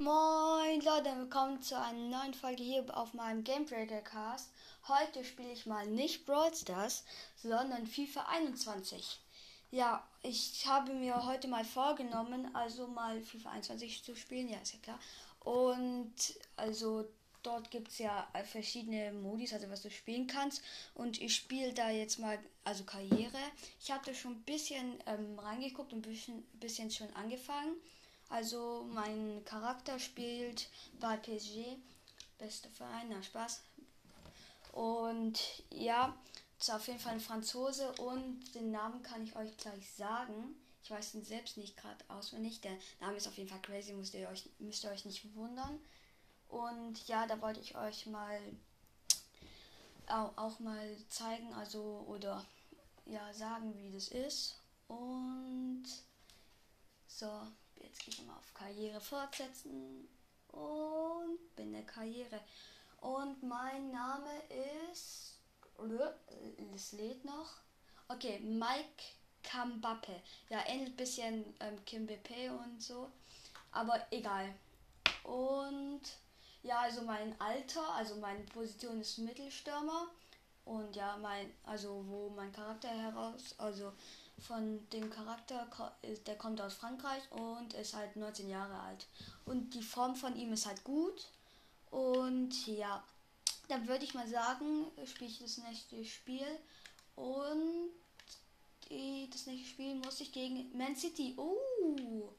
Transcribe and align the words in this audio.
Moin 0.00 0.80
Leute, 0.82 1.10
willkommen 1.16 1.60
zu 1.60 1.76
einer 1.76 1.98
neuen 1.98 2.32
Folge 2.32 2.62
hier 2.62 2.96
auf 2.96 3.14
meinem 3.14 3.42
Gamebreaker 3.42 4.00
Cast. 4.00 4.48
Heute 4.86 5.24
spiele 5.24 5.50
ich 5.50 5.66
mal 5.66 5.88
nicht 5.88 6.24
Brawl 6.24 6.54
Stars, 6.54 7.04
sondern 7.42 7.84
FIFA 7.84 8.26
21. 8.28 9.18
Ja, 9.72 10.06
ich 10.22 10.64
habe 10.68 10.94
mir 10.94 11.26
heute 11.26 11.48
mal 11.48 11.64
vorgenommen, 11.64 12.54
also 12.54 12.86
mal 12.86 13.20
FIFA 13.20 13.50
21 13.50 14.04
zu 14.04 14.14
spielen, 14.14 14.48
ja, 14.48 14.58
ist 14.58 14.74
ja 14.74 14.78
klar. 14.78 15.00
Und 15.40 16.14
also 16.54 17.08
dort 17.42 17.68
gibt 17.72 17.88
es 17.88 17.98
ja 17.98 18.28
verschiedene 18.44 19.12
Modis, 19.12 19.52
also 19.52 19.68
was 19.68 19.82
du 19.82 19.90
spielen 19.90 20.28
kannst. 20.28 20.62
Und 20.94 21.20
ich 21.20 21.34
spiele 21.34 21.74
da 21.74 21.90
jetzt 21.90 22.20
mal, 22.20 22.38
also 22.62 22.84
Karriere. 22.84 23.40
Ich 23.80 23.90
hatte 23.90 24.14
schon 24.14 24.34
ein 24.34 24.42
bisschen 24.42 25.02
ähm, 25.06 25.40
reingeguckt 25.40 25.92
und 25.92 26.06
ein 26.06 26.10
bisschen, 26.12 26.44
bisschen 26.60 26.88
schon 26.88 27.12
angefangen. 27.14 27.74
Also 28.28 28.86
mein 28.92 29.42
Charakter 29.44 29.98
spielt 29.98 30.68
bei 31.00 31.16
PSG, 31.16 31.76
beste 32.38 32.68
Verein, 32.70 33.08
na 33.08 33.22
Spaß. 33.22 33.62
Und 34.72 35.40
ja, 35.70 36.14
ist 36.58 36.70
auf 36.70 36.86
jeden 36.86 37.00
Fall 37.00 37.14
ein 37.14 37.20
Franzose 37.20 37.92
und 37.92 38.54
den 38.54 38.70
Namen 38.70 39.02
kann 39.02 39.24
ich 39.24 39.34
euch 39.36 39.56
gleich 39.56 39.90
sagen. 39.92 40.54
Ich 40.82 40.90
weiß 40.90 41.14
ihn 41.14 41.24
selbst 41.24 41.56
nicht 41.56 41.76
gerade 41.76 42.04
auswendig. 42.08 42.60
Der 42.60 42.76
Name 43.00 43.16
ist 43.16 43.28
auf 43.28 43.36
jeden 43.36 43.48
Fall 43.48 43.62
crazy, 43.62 43.92
müsst 43.92 44.14
ihr 44.14 44.28
euch, 44.28 44.48
müsst 44.58 44.84
ihr 44.84 44.90
euch 44.90 45.04
nicht 45.04 45.34
wundern. 45.34 45.78
Und 46.48 47.06
ja, 47.08 47.26
da 47.26 47.40
wollte 47.40 47.60
ich 47.60 47.76
euch 47.76 48.06
mal 48.06 48.40
auch, 50.06 50.36
auch 50.36 50.58
mal 50.60 50.96
zeigen, 51.08 51.52
also 51.54 52.04
oder 52.08 52.44
ja 53.06 53.32
sagen, 53.32 53.74
wie 53.76 53.90
das 53.90 54.08
ist. 54.08 54.56
Und 54.88 55.84
so, 57.06 57.26
Jetzt 57.80 58.00
gehe 58.00 58.14
ich 58.14 58.22
mal 58.24 58.36
auf 58.36 58.54
Karriere 58.54 59.00
fortsetzen 59.00 60.08
und 60.48 61.56
bin 61.56 61.72
der 61.72 61.84
Karriere. 61.84 62.40
Und 63.00 63.42
mein 63.42 63.90
Name 63.90 64.42
ist. 64.70 65.38
Es 66.74 66.92
lädt 66.92 67.24
noch. 67.24 67.60
Okay, 68.08 68.40
Mike 68.40 69.02
Kambappe. 69.42 70.20
Ja, 70.48 70.66
ähnelt 70.66 70.90
ein 70.90 70.96
bisschen 70.96 71.54
ähm, 71.60 71.84
Kim 71.84 72.06
BP 72.06 72.50
und 72.50 72.82
so. 72.82 73.10
Aber 73.70 74.06
egal. 74.10 74.52
Und 75.22 76.02
ja, 76.62 76.80
also 76.80 77.02
mein 77.02 77.40
Alter, 77.40 77.94
also 77.94 78.16
meine 78.16 78.44
Position 78.44 79.00
ist 79.00 79.18
Mittelstürmer. 79.18 80.08
Und 80.64 80.96
ja, 80.96 81.16
mein, 81.16 81.52
also 81.64 82.04
wo 82.06 82.28
mein 82.30 82.52
Charakter 82.52 82.88
heraus, 82.88 83.54
also 83.58 83.92
von 84.40 84.88
dem 84.90 85.10
Charakter, 85.10 85.66
der 86.26 86.36
kommt 86.36 86.60
aus 86.60 86.74
Frankreich 86.74 87.22
und 87.32 87.74
ist 87.74 87.94
halt 87.94 88.16
19 88.16 88.48
Jahre 88.48 88.78
alt. 88.80 89.06
Und 89.46 89.74
die 89.74 89.82
Form 89.82 90.14
von 90.16 90.36
ihm 90.36 90.52
ist 90.52 90.66
halt 90.66 90.84
gut. 90.84 91.26
Und 91.90 92.66
ja, 92.66 93.02
dann 93.68 93.86
würde 93.88 94.04
ich 94.04 94.14
mal 94.14 94.28
sagen, 94.28 94.86
spiele 95.06 95.30
ich 95.30 95.38
das 95.40 95.58
nächste 95.58 96.04
Spiel. 96.04 96.46
Und 97.16 97.90
das 99.32 99.46
nächste 99.46 99.68
Spiel 99.68 99.94
muss 99.96 100.20
ich 100.20 100.32
gegen 100.32 100.76
Man 100.76 100.96
City. 100.96 101.34
Oh, 101.36 102.32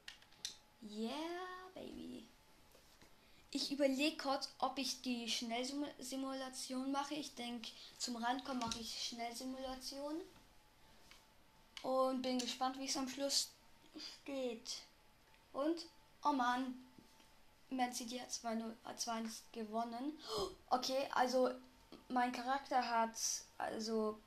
yeah, 0.81 1.11
baby. 1.73 2.25
Ich 3.51 3.71
überlege 3.71 4.17
kurz, 4.17 4.49
ob 4.59 4.77
ich 4.77 5.01
die 5.01 5.27
Schnellsimulation 5.27 6.91
mache. 6.91 7.15
Ich 7.15 7.33
denke, 7.35 7.69
zum 7.97 8.15
Randkommen 8.15 8.59
mache 8.59 8.79
ich 8.79 9.09
Schnellsimulation. 9.09 10.15
Und 11.83 12.21
bin 12.21 12.39
gespannt, 12.39 12.77
wie 12.77 12.85
es 12.85 12.97
am 12.97 13.07
Schluss 13.07 13.51
steht. 14.23 14.81
Und, 15.53 15.85
oh 16.23 16.31
Mann, 16.31 16.75
Man 17.69 17.93
City 17.93 18.19
hat 18.19 18.31
2 18.31 19.23
gewonnen. 19.51 20.17
Okay, 20.69 21.07
also 21.13 21.51
mein 22.09 22.31
Charakter 22.31 22.87
hat 22.87 23.15
also 23.57 24.19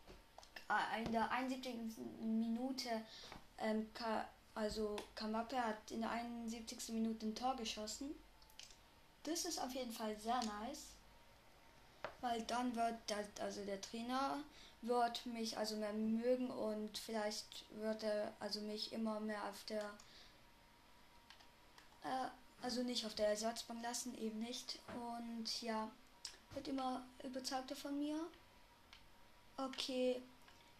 in 1.04 1.12
der 1.12 1.30
71. 1.30 1.74
Minute, 2.20 2.88
ähm, 3.58 3.88
also 4.54 4.96
Kamape 5.14 5.62
hat 5.62 5.90
in 5.90 6.00
der 6.00 6.10
71. 6.10 6.90
Minute 6.90 7.26
ein 7.26 7.34
Tor 7.34 7.56
geschossen. 7.56 8.14
Das 9.24 9.44
ist 9.44 9.60
auf 9.60 9.72
jeden 9.74 9.92
Fall 9.92 10.16
sehr 10.18 10.40
nice. 10.44 10.86
Weil 12.20 12.42
dann 12.42 12.74
wird 12.74 12.94
der, 13.08 13.24
also 13.40 13.64
der 13.64 13.80
Trainer 13.80 14.38
wird 14.82 15.24
mich 15.26 15.56
also 15.56 15.76
mehr 15.76 15.92
mögen 15.92 16.50
und 16.50 16.98
vielleicht 16.98 17.64
wird 17.80 18.02
er 18.02 18.32
also 18.40 18.60
mich 18.60 18.92
immer 18.92 19.20
mehr 19.20 19.42
auf 19.48 19.64
der 19.64 19.82
äh, 22.04 22.28
also 22.62 22.82
nicht 22.82 23.04
auf 23.04 23.14
der 23.14 23.28
Ersatzbank 23.28 23.82
lassen, 23.82 24.16
eben 24.18 24.38
nicht. 24.38 24.78
Und 24.94 25.62
ja, 25.62 25.90
wird 26.54 26.68
immer 26.68 27.04
überzeugter 27.22 27.76
von 27.76 27.98
mir. 27.98 28.20
Okay, 29.56 30.22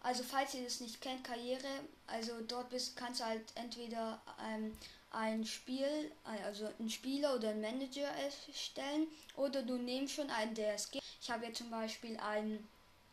also 0.00 0.22
falls 0.22 0.54
ihr 0.54 0.64
das 0.64 0.80
nicht 0.80 1.00
kennt, 1.00 1.24
Karriere, 1.24 1.68
also 2.06 2.40
dort 2.46 2.70
bist, 2.70 2.96
kannst 2.96 3.20
du 3.20 3.24
halt 3.24 3.44
entweder 3.54 4.20
ähm, 4.48 4.76
ein 5.10 5.44
Spiel, 5.44 6.10
also 6.24 6.68
ein 6.80 6.88
Spieler 6.88 7.34
oder 7.34 7.50
ein 7.50 7.60
Manager 7.60 8.08
erstellen 8.08 9.06
oder 9.36 9.62
du 9.62 9.76
nimmst 9.76 10.14
schon 10.14 10.30
einen, 10.30 10.54
gibt. 10.54 11.04
Ich 11.20 11.30
habe 11.30 11.46
jetzt 11.46 11.58
zum 11.58 11.70
Beispiel 11.70 12.16
einen 12.18 12.66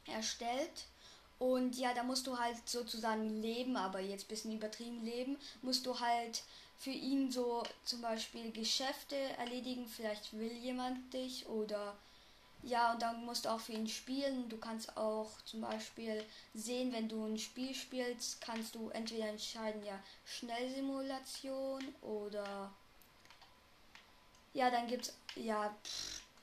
erstellt. 0.10 0.86
Und 1.38 1.78
ja, 1.78 1.94
da 1.94 2.04
musst 2.04 2.28
du 2.28 2.38
halt 2.38 2.58
sozusagen 2.68 3.42
leben, 3.42 3.78
aber 3.78 4.02
jetzt 4.02 4.28
bisschen 4.28 4.52
übertrieben 4.52 5.04
leben, 5.04 5.38
musst 5.62 5.86
du 5.86 6.00
halt 6.00 6.44
für 6.78 6.92
ihn 6.92 7.32
so 7.32 7.64
zum 7.86 8.02
Beispiel 8.02 8.52
Geschäfte 8.52 9.16
erledigen. 9.38 9.88
Vielleicht 9.88 10.38
will 10.38 10.52
jemand 10.52 11.14
dich 11.14 11.48
oder 11.48 11.96
ja, 12.62 12.92
und 12.92 13.02
dann 13.02 13.24
musst 13.26 13.46
du 13.46 13.50
auch 13.50 13.60
für 13.60 13.72
ihn 13.72 13.88
spielen. 13.88 14.50
Du 14.50 14.58
kannst 14.58 14.98
auch 14.98 15.30
zum 15.46 15.62
Beispiel 15.62 16.24
sehen, 16.54 16.92
wenn 16.92 17.08
du 17.08 17.26
ein 17.26 17.38
Spiel 17.38 17.74
spielst, 17.74 18.42
kannst 18.42 18.76
du 18.76 18.90
entweder 18.90 19.28
entscheiden, 19.28 19.84
ja, 19.86 19.98
Schnellsimulation 20.26 21.82
oder 22.02 22.72
ja, 24.54 24.70
dann 24.70 24.88
gibt's 24.88 25.14
ja, 25.36 25.74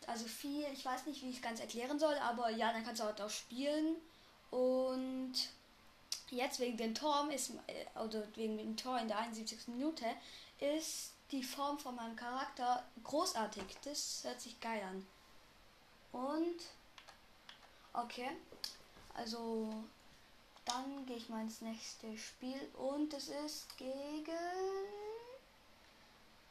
also 0.06 0.26
viel, 0.26 0.64
ich 0.72 0.84
weiß 0.84 1.06
nicht, 1.06 1.22
wie 1.22 1.30
ich 1.30 1.36
es 1.36 1.42
ganz 1.42 1.60
erklären 1.60 1.98
soll, 1.98 2.14
aber 2.14 2.50
ja, 2.50 2.72
dann 2.72 2.84
kannst 2.84 3.00
du 3.00 3.04
halt 3.04 3.20
auch 3.20 3.30
spielen. 3.30 3.96
Und 4.50 5.34
jetzt 6.30 6.60
wegen 6.60 6.76
dem 6.76 6.94
Tor 6.94 7.28
ist, 7.32 7.52
äh, 7.66 7.98
oder 7.98 8.22
wegen 8.36 8.56
dem 8.58 8.76
Tor 8.76 8.98
in 8.98 9.08
der 9.08 9.18
71. 9.18 9.68
Minute, 9.68 10.04
ist 10.60 11.12
die 11.32 11.42
Form 11.42 11.78
von 11.78 11.94
meinem 11.96 12.16
Charakter 12.16 12.84
großartig. 13.02 13.64
Das 13.84 14.20
hört 14.24 14.40
sich 14.40 14.58
geil 14.60 14.82
an. 14.82 15.06
Und 16.12 16.56
okay, 17.92 18.30
also 19.14 19.72
dann 20.64 21.06
gehe 21.06 21.16
ich 21.16 21.28
mal 21.28 21.42
ins 21.42 21.60
nächste 21.60 22.16
Spiel 22.16 22.60
und 22.74 23.12
es 23.12 23.28
ist 23.28 23.76
gegen. 23.76 25.05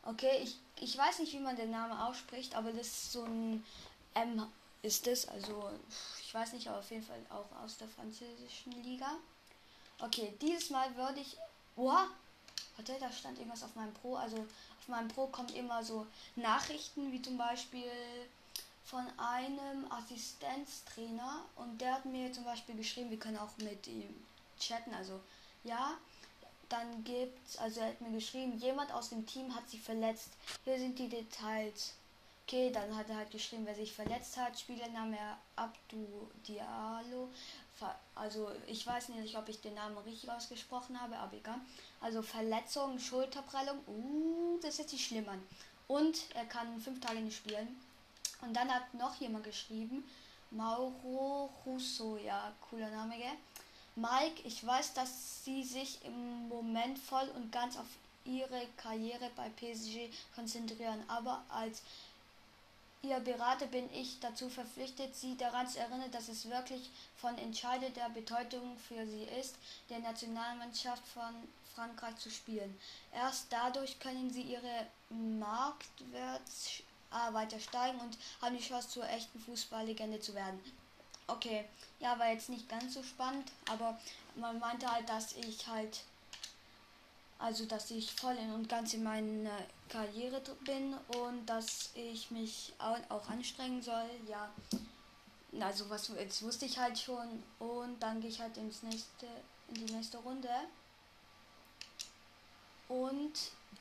Okay, 0.05 0.41
ich, 0.43 0.57
ich 0.79 0.97
weiß 0.97 1.19
nicht, 1.19 1.33
wie 1.33 1.39
man 1.39 1.55
den 1.55 1.71
Namen 1.71 1.97
ausspricht, 1.97 2.55
aber 2.55 2.71
das 2.71 2.87
ist 2.87 3.11
so 3.11 3.23
ein 3.23 3.63
M 4.13 4.47
ist 4.81 5.07
es. 5.07 5.27
Also 5.27 5.71
ich 6.21 6.33
weiß 6.33 6.53
nicht, 6.53 6.67
aber 6.67 6.79
auf 6.79 6.91
jeden 6.91 7.03
Fall 7.03 7.19
auch 7.29 7.63
aus 7.63 7.77
der 7.77 7.87
französischen 7.87 8.71
Liga. 8.83 9.17
Okay, 9.99 10.33
dieses 10.41 10.69
Mal 10.69 10.95
würde 10.95 11.19
ich. 11.19 11.37
Oha! 11.75 12.07
Warte, 12.77 12.95
da 12.99 13.11
stand 13.11 13.37
irgendwas 13.37 13.63
auf 13.63 13.75
meinem 13.75 13.93
Pro. 13.93 14.15
Also 14.15 14.37
auf 14.37 14.87
meinem 14.87 15.07
Pro 15.07 15.27
kommt 15.27 15.55
immer 15.55 15.83
so 15.83 16.05
Nachrichten, 16.35 17.11
wie 17.11 17.21
zum 17.21 17.37
Beispiel 17.37 17.89
von 18.85 19.05
einem 19.17 19.91
Assistenztrainer 19.91 21.43
und 21.55 21.81
der 21.81 21.95
hat 21.95 22.05
mir 22.05 22.31
zum 22.31 22.43
Beispiel 22.43 22.75
geschrieben, 22.75 23.09
wir 23.09 23.17
können 23.17 23.37
auch 23.37 23.57
mit 23.57 23.87
ihm 23.87 24.23
chatten, 24.59 24.93
also 24.93 25.19
ja, 25.63 25.97
dann 26.69 27.03
gibt's, 27.03 27.57
also 27.57 27.81
er 27.81 27.87
hat 27.87 28.01
mir 28.01 28.11
geschrieben, 28.11 28.57
jemand 28.57 28.91
aus 28.93 29.09
dem 29.09 29.25
Team 29.25 29.53
hat 29.53 29.69
sich 29.69 29.81
verletzt. 29.81 30.29
Hier 30.63 30.77
sind 30.77 30.97
die 30.97 31.09
Details. 31.09 31.93
Okay, 32.47 32.71
dann 32.71 32.95
hat 32.95 33.09
er 33.09 33.17
halt 33.17 33.31
geschrieben, 33.31 33.65
wer 33.65 33.73
sich 33.73 33.91
verletzt 33.91 34.37
hat. 34.37 34.59
Spielername 34.59 35.17
Abdu 35.55 36.29
Diallo. 36.47 37.29
Also 38.13 38.51
ich 38.67 38.85
weiß 38.85 39.09
nicht, 39.09 39.35
ob 39.35 39.49
ich 39.49 39.61
den 39.61 39.73
Namen 39.73 39.97
richtig 39.97 40.29
ausgesprochen 40.29 40.99
habe, 40.99 41.17
aber 41.17 41.35
egal. 41.35 41.59
Also 41.99 42.21
Verletzung, 42.21 42.99
Schulterprellung. 42.99 43.79
Uh, 43.87 44.59
das 44.61 44.79
ist 44.79 44.89
sich 44.89 45.05
schlimm 45.05 45.27
an. 45.27 45.41
Und 45.87 46.17
er 46.35 46.45
kann 46.45 46.79
fünf 46.79 46.99
Tage 46.99 47.19
nicht 47.19 47.37
spielen. 47.37 47.67
Und 48.41 48.53
dann 48.53 48.73
hat 48.73 48.93
noch 48.93 49.15
jemand 49.15 49.43
geschrieben, 49.43 50.03
Mauro 50.51 51.49
Russo, 51.65 52.17
ja, 52.17 52.53
cooler 52.69 52.89
Name, 52.89 53.17
gell? 53.17 53.37
Mike, 53.95 54.41
ich 54.43 54.65
weiß, 54.65 54.93
dass 54.93 55.45
Sie 55.45 55.63
sich 55.63 56.03
im 56.03 56.49
Moment 56.49 56.99
voll 56.99 57.29
und 57.35 57.51
ganz 57.51 57.77
auf 57.77 57.87
Ihre 58.25 58.67
Karriere 58.75 59.29
bei 59.35 59.49
PSG 59.49 60.09
konzentrieren, 60.33 61.01
aber 61.07 61.43
als 61.47 61.81
ihr 63.01 63.19
Berater 63.19 63.67
bin 63.67 63.87
ich 63.93 64.19
dazu 64.19 64.49
verpflichtet, 64.49 65.15
Sie 65.15 65.37
daran 65.37 65.67
zu 65.67 65.79
erinnern, 65.79 66.11
dass 66.11 66.27
es 66.27 66.49
wirklich 66.49 66.89
von 67.15 67.37
entscheidender 67.37 68.09
Bedeutung 68.09 68.77
für 68.79 69.05
Sie 69.05 69.23
ist, 69.39 69.55
der 69.89 69.99
Nationalmannschaft 69.99 71.07
von 71.07 71.33
Frankreich 71.75 72.17
zu 72.17 72.31
spielen. 72.31 72.77
Erst 73.13 73.47
dadurch 73.49 73.99
können 73.99 74.31
Sie 74.31 74.41
Ihre 74.41 74.87
Marktwert 75.09 76.41
weiter 77.31 77.59
steigen 77.59 77.99
und 77.99 78.17
haben 78.41 78.57
die 78.57 78.63
Chance 78.63 78.89
zur 78.89 79.07
echten 79.07 79.39
Fußballlegende 79.39 80.19
zu 80.19 80.33
werden. 80.33 80.59
Okay, 81.27 81.65
ja, 81.99 82.17
war 82.19 82.31
jetzt 82.31 82.49
nicht 82.49 82.69
ganz 82.69 82.93
so 82.93 83.03
spannend, 83.03 83.51
aber 83.69 83.99
man 84.35 84.59
meinte 84.59 84.91
halt, 84.91 85.09
dass 85.09 85.33
ich 85.33 85.65
halt, 85.67 86.01
also 87.39 87.65
dass 87.65 87.89
ich 87.89 88.11
voll 88.13 88.37
und 88.53 88.69
ganz 88.69 88.93
in 88.93 89.03
meiner 89.03 89.57
Karriere 89.89 90.41
bin 90.65 90.93
und 91.19 91.45
dass 91.47 91.89
ich 91.95 92.29
mich 92.29 92.73
auch, 92.77 93.27
anstrengen 93.27 93.81
soll. 93.81 94.09
Ja, 94.27 94.51
also 95.59 95.89
was 95.89 96.09
jetzt 96.09 96.43
wusste 96.43 96.65
ich 96.65 96.77
halt 96.77 96.97
schon 96.99 97.41
und 97.59 97.99
dann 97.99 98.21
gehe 98.21 98.29
ich 98.29 98.39
halt 98.39 98.55
ins 98.57 98.83
nächste, 98.83 99.25
in 99.69 99.85
die 99.85 99.93
nächste 99.93 100.19
Runde. 100.19 100.49
Und 102.87 103.33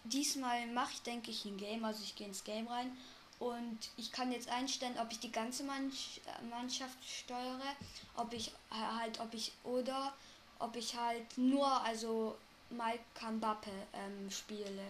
diesmal 0.05 0.67
mache 0.69 0.93
ich, 0.95 1.03
denke 1.03 1.31
ich, 1.31 1.45
ein 1.45 1.59
Game, 1.59 1.85
also 1.85 2.03
ich 2.03 2.17
gehe 2.17 2.27
ins 2.27 2.43
Game 2.43 2.67
rein 2.69 2.97
und 3.39 3.79
ich 3.97 4.13
kann 4.13 4.33
jetzt 4.33 4.49
einstellen, 4.49 4.97
ob 5.01 5.11
ich 5.11 5.19
die 5.19 5.33
ganze 5.33 5.65
Mannschaft 5.65 6.99
steuere, 7.05 7.77
ob 8.17 8.33
ich 8.33 8.53
halt, 8.71 9.21
ob 9.21 9.35
ich 9.35 9.53
oder 9.65 10.13
ob 10.59 10.77
ich 10.77 10.97
halt 10.97 11.37
nur, 11.37 11.67
also 11.83 12.37
Mike 12.71 13.33
Mbappe 13.33 13.71
ähm, 13.93 14.31
spiele. 14.31 14.85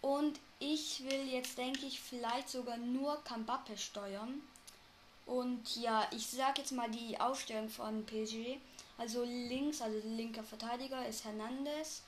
Und 0.00 0.38
ich 0.58 1.02
will 1.04 1.28
jetzt, 1.28 1.58
denke 1.58 1.86
ich, 1.86 2.00
vielleicht 2.00 2.48
sogar 2.48 2.76
nur 2.76 3.18
Mbappe 3.36 3.76
steuern. 3.76 4.40
Und 5.26 5.76
ja, 5.76 6.06
ich 6.12 6.26
sage 6.26 6.60
jetzt 6.60 6.72
mal 6.72 6.90
die 6.90 7.18
Aufstellung 7.18 7.68
von 7.68 8.06
PSG. 8.06 8.58
Also 8.98 9.24
links, 9.24 9.82
also 9.82 9.98
linker 10.06 10.44
Verteidiger 10.44 11.06
ist 11.06 11.24
Hernandez. 11.24 12.02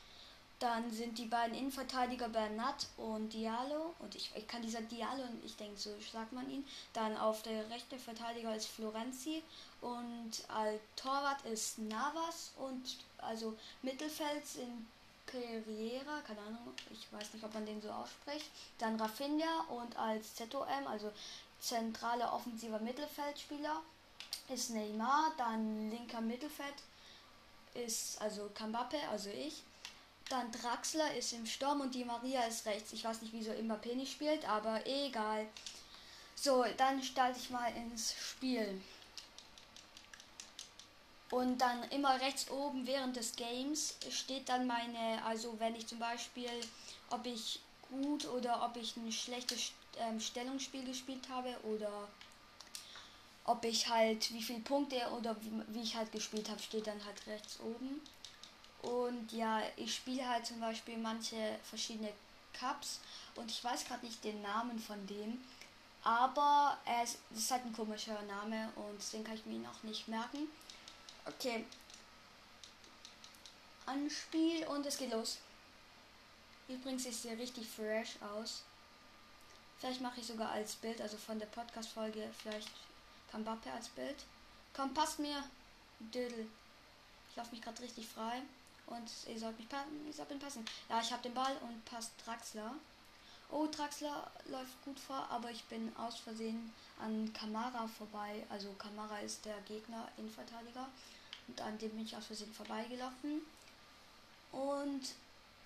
Dann 0.58 0.90
sind 0.90 1.18
die 1.18 1.26
beiden 1.26 1.56
Innenverteidiger 1.56 2.28
Bernat 2.28 2.88
und 2.96 3.32
Diallo. 3.32 3.94
Und 4.00 4.14
ich, 4.16 4.32
ich 4.34 4.46
kann 4.48 4.62
dieser 4.62 4.80
Diallo, 4.80 5.22
ich 5.44 5.56
denke, 5.56 5.78
so 5.78 5.90
sagt 6.12 6.32
man 6.32 6.50
ihn. 6.50 6.66
Dann 6.92 7.16
auf 7.16 7.42
der 7.42 7.70
rechten 7.70 7.98
Verteidiger 7.98 8.54
ist 8.56 8.66
Florenzi. 8.66 9.42
Und 9.80 10.32
als 10.48 10.80
Torwart 10.96 11.44
ist 11.44 11.78
Navas. 11.78 12.52
Und 12.56 12.96
also 13.18 13.56
Mittelfeld 13.82 14.44
sind 14.46 14.86
Pereira, 15.30 16.20
keine 16.26 16.40
Ahnung, 16.40 16.72
ich 16.90 17.12
weiß 17.12 17.34
nicht, 17.34 17.44
ob 17.44 17.52
man 17.52 17.66
den 17.66 17.80
so 17.80 17.90
ausspricht. 17.90 18.50
Dann 18.78 18.98
Rafinha 18.98 19.64
und 19.68 19.96
als 19.96 20.34
ZOM, 20.34 20.86
also 20.86 21.12
zentrale 21.60 22.32
offensiver 22.32 22.78
Mittelfeldspieler, 22.78 23.82
ist 24.48 24.70
Neymar. 24.70 25.32
Dann 25.36 25.90
linker 25.90 26.20
Mittelfeld 26.20 26.74
ist 27.74 28.20
also 28.20 28.50
Kambappe, 28.54 28.96
also 29.10 29.30
ich. 29.30 29.62
Dann 30.28 30.52
Draxler 30.52 31.14
ist 31.16 31.32
im 31.32 31.46
Sturm 31.46 31.80
und 31.80 31.94
die 31.94 32.04
Maria 32.04 32.42
ist 32.44 32.66
rechts. 32.66 32.92
Ich 32.92 33.04
weiß 33.04 33.22
nicht, 33.22 33.32
wieso 33.32 33.52
Mbappé 33.52 33.94
nicht 33.94 34.12
spielt, 34.12 34.46
aber 34.48 34.86
egal. 34.86 35.46
So, 36.34 36.64
dann 36.76 37.02
starte 37.02 37.38
ich 37.38 37.50
mal 37.50 37.72
ins 37.74 38.14
Spiel. 38.14 38.80
Und 41.30 41.58
dann 41.58 41.82
immer 41.90 42.20
rechts 42.20 42.50
oben 42.50 42.86
während 42.86 43.16
des 43.16 43.36
Games 43.36 43.96
steht 44.10 44.48
dann 44.48 44.66
meine, 44.66 45.22
also 45.24 45.58
wenn 45.58 45.74
ich 45.74 45.86
zum 45.86 45.98
Beispiel, 45.98 46.50
ob 47.10 47.26
ich 47.26 47.60
gut 47.90 48.26
oder 48.26 48.64
ob 48.64 48.76
ich 48.76 48.96
ein 48.96 49.12
schlechtes 49.12 49.72
ähm, 49.98 50.20
Stellungsspiel 50.20 50.84
gespielt 50.84 51.28
habe 51.28 51.54
oder 51.64 52.08
ob 53.44 53.64
ich 53.64 53.88
halt 53.88 54.32
wie 54.32 54.42
viele 54.42 54.60
Punkte 54.60 54.96
oder 55.18 55.36
wie 55.68 55.82
ich 55.82 55.96
halt 55.96 56.12
gespielt 56.12 56.48
habe, 56.50 56.60
steht 56.60 56.86
dann 56.86 57.02
halt 57.04 57.26
rechts 57.26 57.58
oben. 57.60 58.00
Und 58.82 59.32
ja, 59.32 59.62
ich 59.76 59.94
spiele 59.94 60.28
halt 60.28 60.46
zum 60.46 60.60
Beispiel 60.60 60.96
manche 60.96 61.58
verschiedene 61.64 62.12
Cups 62.52 63.00
und 63.34 63.50
ich 63.50 63.62
weiß 63.62 63.84
gerade 63.84 64.04
nicht 64.06 64.22
den 64.24 64.40
Namen 64.42 64.78
von 64.78 65.06
dem. 65.06 65.42
Aber 66.02 66.78
es 67.02 67.18
ist 67.36 67.50
halt 67.50 67.64
ein 67.64 67.72
komischer 67.72 68.20
Name 68.22 68.70
und 68.76 69.12
den 69.12 69.24
kann 69.24 69.34
ich 69.34 69.46
mir 69.46 69.58
noch 69.58 69.82
nicht 69.82 70.08
merken. 70.08 70.48
Okay. 71.26 71.64
Anspiel 73.86 74.66
und 74.66 74.86
es 74.86 74.98
geht 74.98 75.12
los. 75.12 75.38
Übrigens 76.68 77.06
ist 77.06 77.22
sie 77.22 77.30
richtig 77.30 77.66
fresh 77.66 78.16
aus. 78.34 78.62
Vielleicht 79.78 80.00
mache 80.00 80.20
ich 80.20 80.26
sogar 80.26 80.50
als 80.50 80.76
Bild, 80.76 81.00
also 81.00 81.16
von 81.16 81.38
der 81.38 81.46
Podcast-Folge, 81.46 82.30
vielleicht 82.42 82.70
Kambappe 83.30 83.70
als 83.72 83.88
Bild. 83.88 84.16
Komm, 84.74 84.92
passt 84.92 85.18
mir. 85.18 85.42
Dödel. 86.00 86.48
Ich 87.30 87.36
laufe 87.36 87.50
mich 87.50 87.62
gerade 87.62 87.82
richtig 87.82 88.06
frei. 88.06 88.42
Und 88.88 89.10
ihr 89.26 89.38
sollt 89.38 89.58
mich 89.58 89.68
passen. 89.68 90.06
Ich 90.08 90.16
soll 90.16 90.26
passen. 90.26 90.64
Ja, 90.88 91.00
ich 91.00 91.12
habe 91.12 91.22
den 91.22 91.34
Ball 91.34 91.56
und 91.62 91.84
passt 91.84 92.12
Draxler. 92.24 92.74
Oh, 93.50 93.66
Draxler 93.66 94.30
läuft 94.46 94.84
gut 94.84 94.98
vor, 94.98 95.26
aber 95.30 95.50
ich 95.50 95.64
bin 95.64 95.94
aus 95.96 96.18
Versehen 96.18 96.72
an 97.00 97.32
Kamara 97.32 97.86
vorbei. 97.86 98.44
Also 98.50 98.72
Kamara 98.72 99.18
ist 99.20 99.44
der 99.44 99.58
Gegner, 99.62 100.08
Innenverteidiger. 100.16 100.86
Und 101.46 101.60
an 101.60 101.78
dem 101.78 101.90
bin 101.90 102.04
ich 102.04 102.16
aus 102.16 102.26
Versehen 102.26 102.52
vorbeigelaufen. 102.52 103.42
Und. 104.52 105.02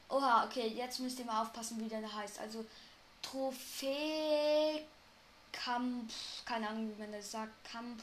Oha, 0.08 0.44
okay, 0.44 0.68
jetzt 0.68 1.00
müsst 1.00 1.18
ihr 1.18 1.24
mal 1.24 1.42
aufpassen, 1.42 1.80
wie 1.80 1.88
der 1.88 2.14
heißt. 2.14 2.38
Also 2.38 2.64
Trophäe 3.22 4.84
Kampf. 5.52 6.44
Keine 6.44 6.68
Ahnung, 6.68 6.92
wie 6.94 7.00
man 7.00 7.12
das 7.12 7.30
sagt. 7.30 7.52
Kampf. 7.64 8.02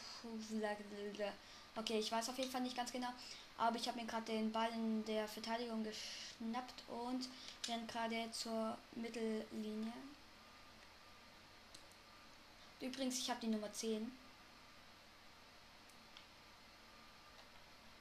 Okay, 1.75 1.99
ich 1.99 2.11
weiß 2.11 2.29
auf 2.29 2.37
jeden 2.37 2.51
Fall 2.51 2.61
nicht 2.61 2.75
ganz 2.75 2.91
genau. 2.91 3.09
Aber 3.59 3.75
ich 3.75 3.87
habe 3.89 3.99
mir 3.99 4.07
gerade 4.07 4.25
den 4.25 4.51
Ball 4.53 4.71
in 4.71 5.03
der 5.03 5.27
Verteidigung 5.27 5.83
geschnappt 5.83 6.83
und 6.87 7.27
rennt 7.67 7.91
gerade 7.91 8.31
zur 8.31 8.77
Mittellinie. 8.95 9.91
Übrigens, 12.79 13.19
ich 13.19 13.29
habe 13.29 13.41
die 13.41 13.47
Nummer 13.47 13.71
10. 13.71 14.09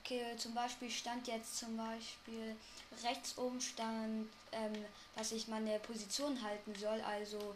Okay, 0.05 0.37
zum 0.39 0.55
Beispiel 0.55 0.91
stand 0.91 1.27
jetzt 1.27 1.59
zum 1.59 1.77
Beispiel 1.77 2.57
rechts 3.03 3.37
oben 3.37 3.61
stand, 3.61 4.29
ähm, 4.53 4.73
dass 5.17 5.33
ich 5.33 5.49
meine 5.49 5.79
Position 5.81 6.41
halten 6.41 6.75
soll, 6.77 7.01
also 7.03 7.55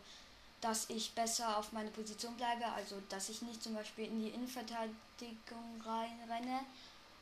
dass 0.60 0.90
ich 0.90 1.12
besser 1.12 1.56
auf 1.56 1.72
meine 1.72 1.90
Position 1.90 2.37
bleibe, 2.37 2.66
also 2.66 3.00
dass 3.08 3.28
ich 3.28 3.43
nicht 3.43 3.62
zum 3.62 3.75
Beispiel 3.75 4.06
in 4.06 4.22
die 4.22 4.31
Innenverteidigung 4.31 5.81
reinrenne, 5.84 6.60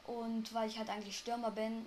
und 0.07 0.53
weil 0.53 0.69
ich 0.69 0.79
halt 0.79 0.91
eigentlich 0.91 1.19
Stürmer 1.19 1.51
bin. 1.51 1.87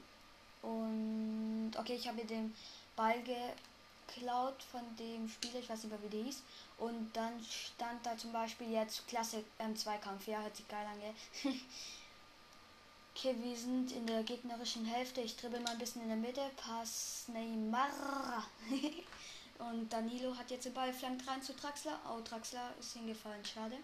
Und 0.62 1.74
okay, 1.78 1.96
ich 1.96 2.08
habe 2.08 2.24
den 2.26 2.54
Ball 2.96 3.22
geklaut 3.24 4.62
von 4.72 4.82
dem 4.98 5.28
Spieler, 5.28 5.60
ich 5.60 5.70
weiß 5.70 5.84
nicht 5.84 5.92
mehr 5.92 6.04
wie 6.04 6.16
der 6.16 6.24
hieß. 6.24 6.42
Und 6.78 7.12
dann 7.14 7.44
stand 7.44 8.06
da 8.06 8.18
zum 8.18 8.32
Beispiel 8.32 8.72
jetzt 8.72 9.08
Klasse 9.08 9.44
ähm, 9.60 9.76
Zweikampf. 9.76 10.28
Ja, 10.28 10.42
hört 10.42 10.56
sich 10.56 10.68
geil 10.68 10.86
an, 10.86 11.00
gell? 11.00 11.54
okay, 13.16 13.36
wir 13.42 13.58
sind 13.58 13.92
in 13.92 14.08
der 14.08 14.24
gegnerischen 14.24 14.86
Hälfte. 14.86 15.22
Ich 15.22 15.36
dribbel 15.36 15.60
mal 15.60 15.72
ein 15.72 15.80
bisschen 15.80 16.02
in 16.04 16.10
der 16.10 16.18
Mitte. 16.18 16.42
Pass 16.56 17.26
Neymar. 17.28 18.46
Und 19.60 19.92
Danilo 19.92 20.36
hat 20.36 20.50
jetzt 20.52 20.66
den 20.66 20.74
Ball 20.74 20.92
flankt 20.94 21.28
rein 21.28 21.42
zu 21.42 21.56
Traxler. 21.56 22.00
Oh, 22.10 22.22
Traxler 22.22 22.74
ist 22.80 22.94
hingefallen. 22.94 23.46
Schade. 23.46 23.78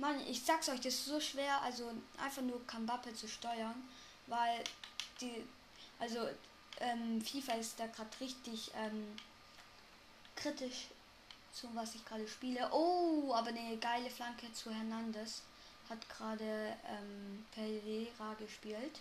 Mann, 0.00 0.18
ich 0.26 0.42
sag's 0.42 0.68
euch, 0.68 0.80
das 0.80 0.94
ist 0.94 1.04
so 1.04 1.20
schwer, 1.20 1.60
also 1.62 1.92
einfach 2.16 2.42
nur 2.42 2.66
Kambappe 2.66 3.14
zu 3.14 3.28
steuern, 3.28 3.74
weil 4.26 4.64
die, 5.20 5.44
also 5.98 6.26
ähm, 6.80 7.20
FIFA 7.20 7.52
ist 7.54 7.78
da 7.78 7.86
gerade 7.86 8.08
richtig 8.20 8.70
ähm, 8.74 9.14
kritisch 10.34 10.88
zu 11.52 11.68
was 11.74 11.94
ich 11.94 12.04
gerade 12.04 12.26
spiele. 12.26 12.68
Oh, 12.72 13.34
aber 13.34 13.48
eine 13.48 13.76
geile 13.76 14.08
Flanke 14.08 14.50
zu 14.52 14.72
Hernandez 14.72 15.42
hat 15.88 16.08
gerade 16.08 16.76
ähm, 16.88 17.44
Pereira 17.52 18.34
gespielt. 18.34 19.00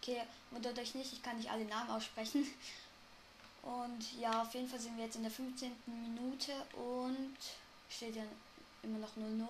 Okay, 0.00 0.22
wundert 0.50 0.78
euch 0.78 0.94
nicht, 0.94 1.12
ich 1.12 1.22
kann 1.22 1.36
nicht 1.36 1.50
alle 1.50 1.64
Namen 1.66 1.90
aussprechen. 1.90 2.46
Und 3.62 4.18
ja, 4.18 4.40
auf 4.40 4.54
jeden 4.54 4.68
Fall 4.68 4.80
sind 4.80 4.96
wir 4.96 5.04
jetzt 5.04 5.16
in 5.16 5.22
der 5.22 5.30
15. 5.30 5.70
Minute 5.84 6.52
und 6.72 7.36
steht 7.90 8.16
ja 8.16 8.22
immer 8.82 8.98
noch 8.98 9.16
0-0. 9.16 9.46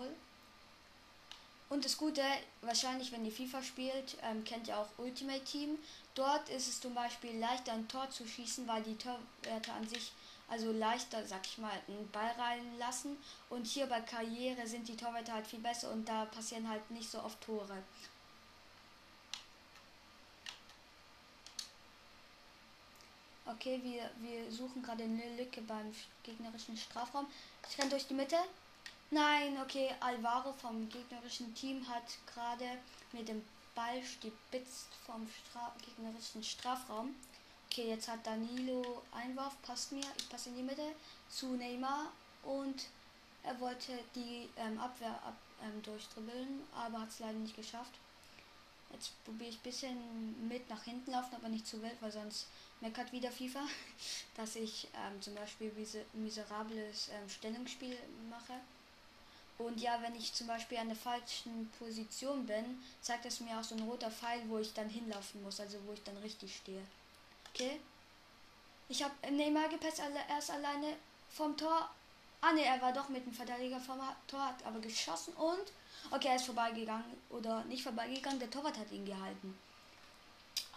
Und 1.70 1.84
das 1.84 1.96
Gute, 1.96 2.22
wahrscheinlich, 2.62 3.12
wenn 3.12 3.24
ihr 3.24 3.30
FIFA 3.30 3.62
spielt, 3.62 4.16
ähm, 4.24 4.42
kennt 4.42 4.66
ihr 4.66 4.76
auch 4.76 4.88
Ultimate 4.98 5.44
Team. 5.44 5.78
Dort 6.16 6.48
ist 6.48 6.66
es 6.66 6.80
zum 6.80 6.94
Beispiel 6.94 7.38
leichter, 7.38 7.72
ein 7.72 7.86
Tor 7.86 8.10
zu 8.10 8.26
schießen, 8.26 8.66
weil 8.66 8.82
die 8.82 8.96
Torwerte 8.96 9.72
an 9.72 9.86
sich, 9.86 10.10
also 10.48 10.72
leichter, 10.72 11.24
sag 11.24 11.46
ich 11.46 11.58
mal, 11.58 11.80
einen 11.86 12.10
Ball 12.10 12.32
reinlassen. 12.36 13.16
Und 13.50 13.68
hier 13.68 13.86
bei 13.86 14.00
Karriere 14.00 14.66
sind 14.66 14.88
die 14.88 14.96
Torwerte 14.96 15.32
halt 15.32 15.46
viel 15.46 15.60
besser 15.60 15.92
und 15.92 16.08
da 16.08 16.24
passieren 16.24 16.68
halt 16.68 16.90
nicht 16.90 17.08
so 17.08 17.22
oft 17.22 17.40
Tore. 17.40 17.84
Okay, 23.46 23.80
wir, 23.82 24.10
wir 24.18 24.50
suchen 24.50 24.82
gerade 24.82 25.04
eine 25.04 25.36
Lücke 25.36 25.60
beim 25.62 25.94
gegnerischen 26.24 26.76
Strafraum. 26.76 27.26
Ich 27.68 27.78
renne 27.78 27.90
durch 27.90 28.06
die 28.08 28.14
Mitte. 28.14 28.36
Nein, 29.12 29.58
okay, 29.60 29.92
Alvaro 29.98 30.52
vom 30.52 30.88
gegnerischen 30.88 31.52
Team 31.52 31.84
hat 31.88 32.04
gerade 32.32 32.78
mit 33.10 33.26
dem 33.26 33.42
Ball 33.74 34.00
stibitzt 34.04 34.86
vom 35.04 35.26
Stra 35.28 35.74
gegnerischen 35.84 36.44
Strafraum. 36.44 37.16
Okay, 37.66 37.88
jetzt 37.88 38.06
hat 38.06 38.24
Danilo 38.24 39.02
Einwurf, 39.10 39.60
passt 39.62 39.90
mir. 39.90 40.04
Ich 40.16 40.28
passe 40.28 40.50
in 40.50 40.56
die 40.58 40.62
Mitte 40.62 40.94
zu 41.28 41.56
Neymar 41.56 42.12
und 42.44 42.86
er 43.42 43.58
wollte 43.58 43.98
die 44.14 44.48
ähm, 44.56 44.78
Abwehr 44.78 45.20
ab, 45.24 45.36
ähm, 45.60 45.82
durchdribbeln, 45.82 46.62
aber 46.72 47.00
hat 47.00 47.08
es 47.08 47.18
leider 47.18 47.38
nicht 47.38 47.56
geschafft. 47.56 47.94
Jetzt 48.92 49.24
probiere 49.24 49.50
ich 49.50 49.56
ein 49.56 49.62
bisschen 49.62 50.48
mit 50.48 50.70
nach 50.70 50.84
hinten 50.84 51.10
laufen, 51.10 51.34
aber 51.34 51.48
nicht 51.48 51.66
zu 51.66 51.82
wild, 51.82 52.00
weil 52.00 52.12
sonst 52.12 52.46
meckert 52.80 53.10
wieder 53.10 53.32
FIFA, 53.32 53.64
dass 54.36 54.54
ich 54.54 54.86
ähm, 54.94 55.20
zum 55.20 55.34
Beispiel 55.34 55.72
miserables 56.12 57.08
ähm, 57.12 57.28
Stellungsspiel 57.28 57.98
mache. 58.28 58.54
Und 59.60 59.78
ja, 59.78 60.00
wenn 60.00 60.14
ich 60.14 60.32
zum 60.32 60.46
Beispiel 60.46 60.78
an 60.78 60.88
der 60.88 60.96
falschen 60.96 61.70
Position 61.78 62.46
bin, 62.46 62.82
zeigt 63.02 63.26
es 63.26 63.40
mir 63.40 63.58
auch 63.58 63.62
so 63.62 63.74
ein 63.74 63.82
roter 63.82 64.10
Pfeil, 64.10 64.40
wo 64.48 64.56
ich 64.56 64.72
dann 64.72 64.88
hinlaufen 64.88 65.42
muss, 65.42 65.60
also 65.60 65.76
wo 65.86 65.92
ich 65.92 66.02
dann 66.02 66.16
richtig 66.18 66.56
stehe. 66.56 66.82
Okay? 67.52 67.78
Ich 68.88 69.02
habe 69.02 69.14
Neymar 69.30 69.68
gepasst, 69.68 70.00
erst 70.28 70.50
alleine 70.50 70.96
vom 71.28 71.54
Tor. 71.58 71.90
Ah 72.40 72.52
ne, 72.52 72.64
er 72.64 72.80
war 72.80 72.94
doch 72.94 73.10
mit 73.10 73.26
dem 73.26 73.34
Verteidiger 73.34 73.78
vom 73.78 74.00
Tor, 74.26 74.46
hat 74.46 74.64
aber 74.64 74.80
geschossen 74.80 75.34
und 75.34 75.72
okay, 76.10 76.28
er 76.28 76.36
ist 76.36 76.46
vorbeigegangen 76.46 77.18
oder 77.28 77.62
nicht 77.64 77.82
vorbeigegangen, 77.82 78.40
der 78.40 78.50
Torwart 78.50 78.78
hat 78.78 78.90
ihn 78.90 79.04
gehalten. 79.04 79.58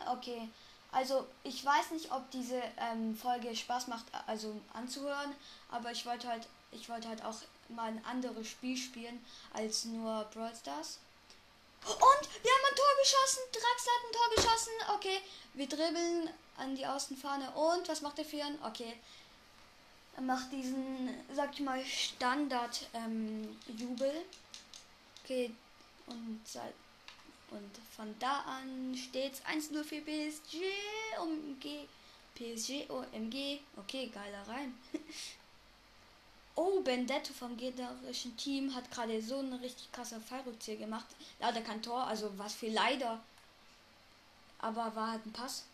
Okay, 0.06 0.50
also 0.94 1.28
ich 1.44 1.66
weiß 1.66 1.92
nicht, 1.92 2.12
ob 2.12 2.30
diese 2.32 2.62
ähm, 2.78 3.16
Folge 3.16 3.56
Spaß 3.56 3.88
macht, 3.88 4.06
also 4.28 4.60
anzuhören, 4.74 5.34
aber 5.70 5.92
ich 5.92 6.06
wollte 6.06 6.28
halt, 6.28 6.48
ich 6.72 6.88
wollte 6.88 7.10
halt 7.10 7.26
auch 7.26 7.38
mal 7.70 7.88
ein 7.88 8.06
anderes 8.06 8.48
Spiel 8.48 8.78
spielen 8.78 9.26
als 9.54 9.86
nur 9.86 10.26
Brawl 10.34 10.54
Stars. 10.56 11.00
Und 11.86 11.96
wir 11.96 12.00
haben 12.00 12.66
ein 12.70 12.76
Tor 12.76 12.94
geschossen. 13.02 13.42
Drax 13.52 13.88
hat 13.88 14.04
ein 14.06 14.14
Tor 14.14 14.30
geschossen. 14.36 14.74
Okay, 14.96 15.20
wir 15.54 15.68
dribbeln 15.68 16.30
an 16.58 16.76
die 16.76 16.86
Außenfahne. 16.86 17.50
Und 17.52 17.88
was 17.90 18.02
macht 18.02 18.18
der 18.18 18.26
Vieren? 18.26 18.58
Okay. 18.64 18.94
Er 20.16 20.22
macht 20.22 20.52
diesen, 20.52 21.10
sag 21.36 21.54
ich 21.54 21.60
mal, 21.60 21.84
Standard-Jubel. 21.84 24.08
Ähm, 24.08 24.26
okay, 25.24 25.52
und 26.06 26.42
und 27.54 27.72
von 27.96 28.14
da 28.20 28.40
an 28.42 28.96
steht's 28.96 29.42
1-0 29.46 29.84
für 29.84 30.02
PSG. 30.02 30.58
OMG. 31.20 31.88
PSG, 32.36 32.90
OMG. 32.90 33.60
Okay, 33.78 34.08
geiler 34.14 34.48
Reim. 34.48 34.74
oh, 36.56 36.82
Bendetto 36.82 37.34
vom 37.34 37.56
gegnerischen 37.56 38.36
Team 38.38 38.74
hat 38.74 38.90
gerade 38.92 39.22
so 39.22 39.40
eine 39.40 39.62
richtig 39.62 39.92
krasse 39.92 40.20
Fallrückzieher 40.20 40.78
gemacht. 40.78 41.06
Leider 41.40 41.62
kein 41.62 41.82
Tor, 41.82 42.06
also 42.08 42.32
was 42.38 42.54
für 42.54 42.70
leider. 42.70 43.20
Aber 44.60 44.96
war 44.96 45.12
halt 45.12 45.26
ein 45.26 45.34
Pass. 45.34 45.66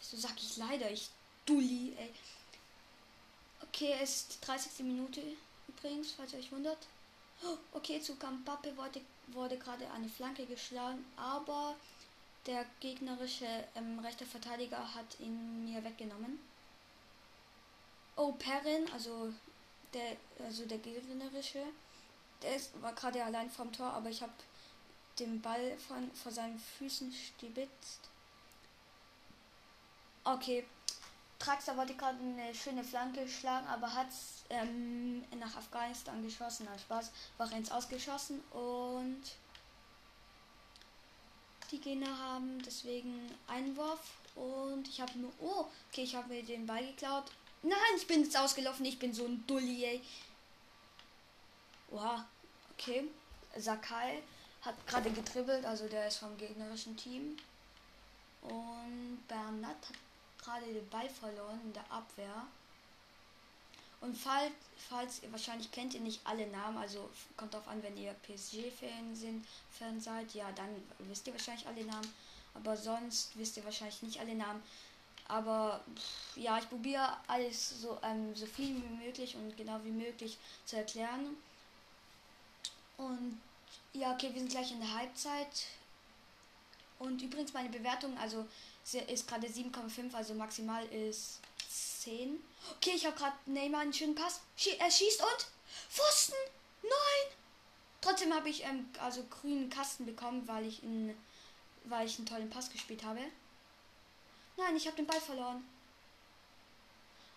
Wieso 0.00 0.16
sag 0.16 0.36
ich 0.36 0.56
leider? 0.56 0.90
Ich 0.90 1.08
Dulli, 1.46 1.94
ey. 1.98 2.10
Okay, 3.62 3.94
es 4.00 4.16
ist 4.16 4.34
die 4.34 4.46
30. 4.46 4.86
Minute 4.86 5.22
übrigens, 5.68 6.12
falls 6.12 6.32
ihr 6.32 6.38
euch 6.38 6.52
wundert. 6.52 6.78
Okay, 7.72 8.00
zu 8.00 8.16
Kampappe 8.16 8.74
wurde, 8.76 9.00
wurde 9.28 9.58
gerade 9.58 9.90
eine 9.90 10.08
Flanke 10.08 10.46
geschlagen, 10.46 11.04
aber 11.16 11.76
der 12.46 12.66
gegnerische 12.80 13.46
ähm, 13.74 13.98
rechte 14.00 14.26
Verteidiger 14.26 14.94
hat 14.94 15.18
ihn 15.18 15.64
mir 15.64 15.82
weggenommen. 15.82 16.38
Oh, 18.16 18.32
Perrin, 18.32 18.90
also 18.92 19.32
der, 19.92 20.16
also 20.44 20.66
der 20.66 20.78
gegnerische, 20.78 21.62
der 22.42 22.56
ist, 22.56 22.80
war 22.82 22.92
gerade 22.92 23.24
allein 23.24 23.50
vom 23.50 23.72
Tor, 23.72 23.92
aber 23.92 24.10
ich 24.10 24.22
habe 24.22 24.32
den 25.18 25.40
Ball 25.40 25.76
von, 25.78 26.10
vor 26.12 26.32
seinen 26.32 26.58
Füßen 26.58 27.12
stibitzt. 27.12 28.10
Okay, 30.24 30.64
Traxer 31.44 31.76
wollte 31.76 31.94
gerade 31.94 32.18
eine 32.20 32.54
schöne 32.54 32.82
Flanke 32.82 33.28
schlagen, 33.28 33.66
aber 33.66 33.92
hat 33.92 34.06
ähm, 34.48 35.22
nach 35.38 35.56
Afghanistan 35.56 36.22
geschossen. 36.22 36.66
Als 36.68 36.82
Spaß 36.82 37.12
war 37.36 37.52
ins 37.52 37.70
Ausgeschossen 37.70 38.40
und 38.50 39.22
die 41.70 41.80
Gegner 41.80 42.18
haben 42.18 42.62
deswegen 42.62 43.30
Einwurf 43.46 44.00
und 44.36 44.88
ich 44.88 45.02
habe 45.02 45.18
nur. 45.18 45.32
Oh, 45.38 45.66
okay, 45.90 46.04
ich 46.04 46.16
habe 46.16 46.28
mir 46.32 46.42
den 46.42 46.66
Ball 46.66 46.86
geklaut. 46.86 47.24
Nein, 47.62 47.78
ich 47.96 48.06
bin 48.06 48.22
jetzt 48.22 48.38
ausgelaufen. 48.38 48.86
Ich 48.86 48.98
bin 48.98 49.12
so 49.12 49.26
ein 49.26 49.46
Dulli, 49.46 49.84
ey. 49.84 50.02
Oha, 51.90 52.26
okay. 52.72 53.04
Sakai 53.56 54.22
hat 54.62 54.74
gerade 54.86 55.10
getribbelt, 55.10 55.66
also 55.66 55.88
der 55.88 56.08
ist 56.08 56.16
vom 56.18 56.36
gegnerischen 56.38 56.96
Team. 56.96 57.36
Und 58.42 59.22
Bernat 59.28 59.76
hat 59.88 60.03
gerade 60.44 60.66
den 60.66 60.88
Ball 60.88 61.08
verloren 61.08 61.60
in 61.64 61.72
der 61.72 61.90
Abwehr. 61.90 62.46
Und 64.00 64.16
falls, 64.16 64.52
falls 64.88 65.22
ihr 65.22 65.32
wahrscheinlich 65.32 65.70
kennt 65.72 65.94
ihr 65.94 66.00
nicht 66.00 66.20
alle 66.24 66.46
Namen, 66.48 66.76
also 66.76 67.08
kommt 67.36 67.54
darauf 67.54 67.68
an, 67.68 67.82
wenn 67.82 67.96
ihr 67.96 68.12
PSG-Fan 68.12 69.14
sind, 69.14 69.46
Fan 69.70 69.98
seid, 69.98 70.34
ja, 70.34 70.52
dann 70.52 70.68
wisst 70.98 71.26
ihr 71.26 71.32
wahrscheinlich 71.32 71.66
alle 71.66 71.84
Namen. 71.84 72.12
Aber 72.52 72.76
sonst 72.76 73.36
wisst 73.36 73.56
ihr 73.56 73.64
wahrscheinlich 73.64 74.02
nicht 74.02 74.20
alle 74.20 74.34
Namen. 74.34 74.62
Aber 75.26 75.82
pff, 75.96 76.36
ja, 76.36 76.58
ich 76.58 76.68
probiere 76.68 77.16
alles 77.26 77.80
so, 77.80 77.98
ähm, 78.02 78.36
so 78.36 78.44
viel 78.44 78.76
wie 78.76 79.04
möglich 79.04 79.34
und 79.36 79.56
genau 79.56 79.80
wie 79.82 79.90
möglich 79.90 80.36
zu 80.66 80.76
erklären. 80.76 81.36
Und 82.98 83.40
ja, 83.94 84.12
okay, 84.12 84.30
wir 84.32 84.40
sind 84.40 84.50
gleich 84.50 84.70
in 84.70 84.80
der 84.80 84.94
Halbzeit. 84.94 85.66
Und 86.98 87.22
übrigens 87.22 87.52
meine 87.54 87.70
Bewertung, 87.70 88.16
also 88.18 88.46
ist 88.92 89.26
gerade 89.26 89.46
7,5, 89.46 90.14
also 90.14 90.34
maximal 90.34 90.84
ist 90.86 91.40
10. 91.68 92.38
Okay, 92.76 92.92
ich 92.94 93.06
habe 93.06 93.16
gerade 93.16 93.36
Neymar 93.46 93.80
einen 93.80 93.92
schönen 93.92 94.14
Pass. 94.14 94.40
Schie 94.56 94.76
er 94.78 94.90
schießt 94.90 95.22
und 95.22 95.46
Pfosten! 95.88 96.34
Nein! 96.82 97.36
Trotzdem 98.00 98.34
habe 98.34 98.50
ich 98.50 98.62
ähm, 98.64 98.88
also 99.00 99.24
grünen 99.24 99.70
Kasten 99.70 100.04
bekommen, 100.04 100.46
weil 100.46 100.66
ich 100.66 100.82
in, 100.82 101.16
weil 101.84 102.06
ich 102.06 102.18
einen 102.18 102.26
tollen 102.26 102.50
Pass 102.50 102.70
gespielt 102.70 103.02
habe. 103.02 103.20
Nein, 104.56 104.76
ich 104.76 104.86
habe 104.86 104.96
den 104.96 105.06
Ball 105.06 105.20
verloren. 105.20 105.64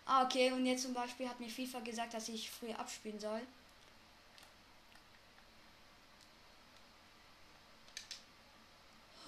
Ah, 0.05 0.25
okay, 0.25 0.51
und 0.51 0.65
jetzt 0.65 0.83
zum 0.83 0.93
Beispiel 0.93 1.27
hat 1.27 1.39
mir 1.39 1.49
FIFA 1.49 1.79
gesagt, 1.79 2.13
dass 2.13 2.29
ich 2.29 2.49
früher 2.49 2.77
abspielen 2.79 3.19
soll. 3.19 3.41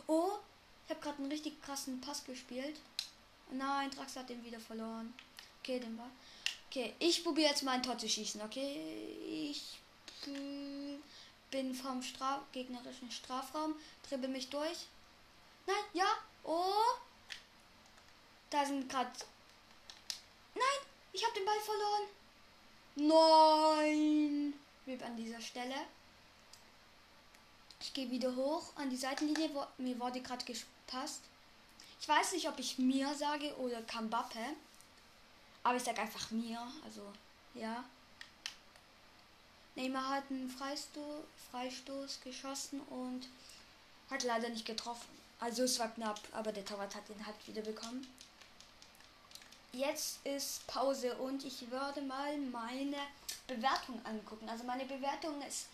Oh, 0.07 0.39
ich 0.89 0.95
habe 0.95 1.03
gerade 1.03 1.19
einen 1.19 1.31
richtig 1.31 1.61
krassen 1.61 2.01
Pass 2.01 2.23
gespielt. 2.23 2.75
Nein, 3.51 3.91
Drax 3.91 4.15
hat 4.15 4.27
den 4.27 4.43
wieder 4.43 4.59
verloren. 4.59 5.13
Okay, 5.61 5.79
den 5.79 5.95
Ball. 5.95 6.09
Okay, 6.67 6.95
ich 6.97 7.23
probiere 7.23 7.51
jetzt 7.51 7.61
mal 7.61 7.73
ein 7.73 7.83
Tor 7.83 7.95
zu 7.95 8.09
schießen. 8.09 8.41
Okay, 8.41 8.81
ich 9.23 9.77
bin 11.51 11.75
vom 11.75 12.01
Straf 12.01 12.41
gegnerischen 12.51 13.11
Strafraum, 13.11 13.75
dribbel 14.07 14.29
mich 14.29 14.49
durch. 14.49 14.87
Nein, 15.67 15.83
ja. 15.93 16.07
Oh. 16.43 16.73
Da 18.49 18.65
sind 18.65 18.89
gerade. 18.89 19.11
Nein, 20.55 20.87
ich 21.13 21.23
habe 21.23 21.35
den 21.35 21.45
Ball 21.45 21.59
verloren. 21.59 22.07
Nein. 22.95 24.53
Rip 24.87 25.05
an 25.05 25.15
dieser 25.15 25.39
Stelle. 25.39 25.75
Ich 27.79 27.93
gehe 27.93 28.09
wieder 28.09 28.35
hoch 28.35 28.75
an 28.75 28.89
die 28.89 28.97
Seitenlinie. 28.97 29.53
Wo, 29.53 29.63
mir 29.77 29.99
wurde 29.99 30.21
gerade 30.21 30.43
gepasst. 30.89 31.21
Ich 32.01 32.07
weiß 32.07 32.33
nicht, 32.33 32.47
ob 32.47 32.57
ich 32.59 32.77
mir 32.77 33.13
sage 33.15 33.55
oder 33.57 33.81
Kambappe. 33.83 34.39
Aber 35.63 35.75
ich 35.75 35.83
sage 35.83 36.01
einfach 36.01 36.31
mir. 36.31 36.59
Also, 36.83 37.01
ja. 37.53 37.83
Neymar 39.75 40.09
hat 40.09 40.23
einen 40.29 40.49
Freistoß, 40.49 41.23
Freistoß 41.51 42.21
geschossen 42.21 42.81
und 42.81 43.27
hat 44.09 44.23
leider 44.23 44.49
nicht 44.49 44.65
getroffen. 44.65 45.07
Also 45.39 45.63
es 45.63 45.79
war 45.79 45.89
knapp, 45.89 46.19
aber 46.31 46.51
der 46.51 46.65
Torwart 46.65 46.95
hat 46.95 47.09
ihn 47.09 47.25
halt 47.25 47.35
wieder 47.47 47.61
bekommen. 47.61 48.05
Jetzt 49.71 50.25
ist 50.25 50.65
Pause 50.67 51.15
und 51.17 51.45
ich 51.45 51.69
würde 51.69 52.01
mal 52.01 52.37
meine 52.37 52.97
Bewertung 53.47 54.03
angucken. 54.05 54.49
Also 54.49 54.63
meine 54.63 54.85
Bewertung 54.85 55.41
ist 55.43 55.67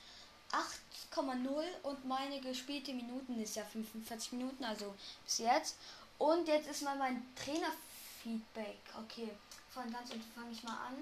8,0 1.15 1.63
und 1.83 2.05
meine 2.05 2.39
gespielte 2.41 2.93
Minuten 2.93 3.41
ist 3.41 3.55
ja 3.55 3.63
45 3.63 4.33
Minuten, 4.33 4.63
also 4.63 4.93
bis 5.23 5.39
jetzt. 5.39 5.77
Und 6.17 6.47
jetzt 6.47 6.67
ist 6.67 6.83
mal 6.83 6.97
mein 6.97 7.25
Trainerfeedback. 7.35 8.79
Okay, 9.03 9.29
von 9.71 9.91
ganz 9.91 10.11
unten 10.11 10.31
fange 10.33 10.51
ich 10.51 10.63
mal 10.63 10.87
an. 10.87 10.97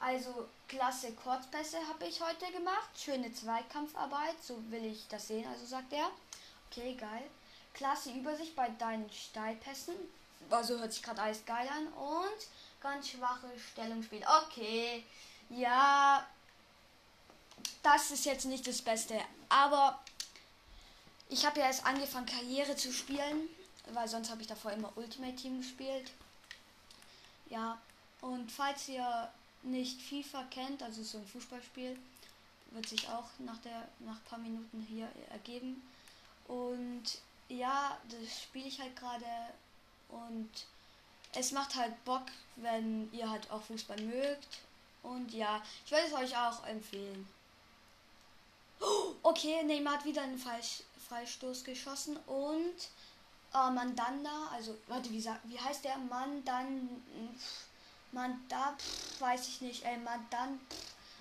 Also 0.00 0.48
klasse 0.66 1.12
Kurzpässe 1.12 1.76
habe 1.86 2.06
ich 2.06 2.20
heute 2.20 2.50
gemacht. 2.52 2.90
Schöne 2.96 3.32
Zweikampfarbeit, 3.32 4.42
so 4.42 4.58
will 4.70 4.86
ich 4.86 5.06
das 5.08 5.28
sehen, 5.28 5.46
also 5.46 5.66
sagt 5.66 5.92
er. 5.92 6.10
Okay, 6.70 6.94
geil. 6.94 7.24
Klasse 7.74 8.10
Übersicht 8.10 8.56
bei 8.56 8.68
deinen 8.70 9.10
Steilpässen. 9.10 9.94
Also 10.48 10.78
hört 10.78 10.92
sich 10.92 11.02
gerade 11.02 11.20
alles 11.22 11.44
geil 11.44 11.68
an. 11.68 11.88
Und 11.88 12.46
ganz 12.80 13.10
schwache 13.10 13.48
Stellungsspiel. 13.72 14.24
Okay. 14.44 15.04
Ja. 15.50 16.26
Das 17.82 18.10
ist 18.10 18.24
jetzt 18.24 18.44
nicht 18.44 18.66
das 18.66 18.82
Beste. 18.82 19.20
Aber 19.48 20.00
ich 21.28 21.44
habe 21.46 21.60
ja 21.60 21.66
erst 21.66 21.86
angefangen, 21.86 22.26
Karriere 22.26 22.76
zu 22.76 22.92
spielen. 22.92 23.48
Weil 23.92 24.08
sonst 24.08 24.30
habe 24.30 24.42
ich 24.42 24.46
davor 24.46 24.72
immer 24.72 24.92
Ultimate 24.96 25.34
Team 25.34 25.58
gespielt. 25.58 26.12
Ja. 27.48 27.80
Und 28.20 28.50
falls 28.52 28.88
ihr 28.88 29.30
nicht 29.62 30.00
FIFA 30.00 30.44
kennt, 30.50 30.82
also 30.82 31.02
so 31.02 31.18
ein 31.18 31.26
Fußballspiel, 31.26 31.98
wird 32.70 32.88
sich 32.88 33.08
auch 33.08 33.28
nach 33.38 33.58
der 33.58 33.88
nach 34.00 34.16
ein 34.16 34.24
paar 34.28 34.38
Minuten 34.38 34.86
hier 34.88 35.08
ergeben. 35.30 35.82
Und 36.46 37.02
ja, 37.48 37.98
das 38.08 38.42
spiele 38.42 38.68
ich 38.68 38.80
halt 38.80 38.94
gerade 38.96 39.26
und 40.08 40.50
es 41.32 41.52
macht 41.52 41.74
halt 41.74 42.04
Bock, 42.04 42.26
wenn 42.56 43.12
ihr 43.12 43.28
halt 43.28 43.50
auch 43.50 43.62
Fußball 43.62 44.00
mögt. 44.02 44.60
Und 45.02 45.32
ja, 45.32 45.62
ich 45.84 45.90
werde 45.90 46.06
es 46.08 46.14
euch 46.14 46.36
auch 46.36 46.64
empfehlen. 46.66 47.26
Okay, 49.22 49.62
Neymar 49.62 49.94
hat 49.94 50.04
wieder 50.04 50.22
einen 50.22 50.38
Falsch 50.38 50.82
Freistoß 51.08 51.64
geschossen 51.64 52.16
und 52.26 52.76
äh, 53.52 53.70
Mandanda, 53.70 54.48
also 54.52 54.76
warte, 54.86 55.10
wie, 55.10 55.24
wie 55.44 55.60
heißt 55.60 55.84
der? 55.84 55.98
Mandan 55.98 56.88
Mandan, 58.12 58.74
weiß 59.18 59.48
ich 59.48 59.60
nicht, 59.60 59.84
ey, 59.84 59.96
Mandan, 59.98 60.60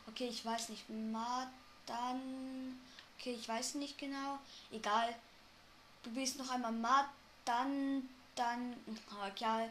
okay, 0.08 0.28
ich 0.28 0.44
weiß 0.44 0.70
nicht, 0.70 0.90
Madan, 0.90 2.80
okay, 3.18 3.34
ich 3.34 3.48
weiß 3.48 3.76
nicht 3.76 3.98
genau, 3.98 4.40
egal, 4.72 5.14
du 6.04 6.12
bist 6.12 6.38
noch 6.38 6.50
einmal. 6.50 6.72
Madan, 6.72 8.10
dann, 8.36 8.76
okay, 9.28 9.70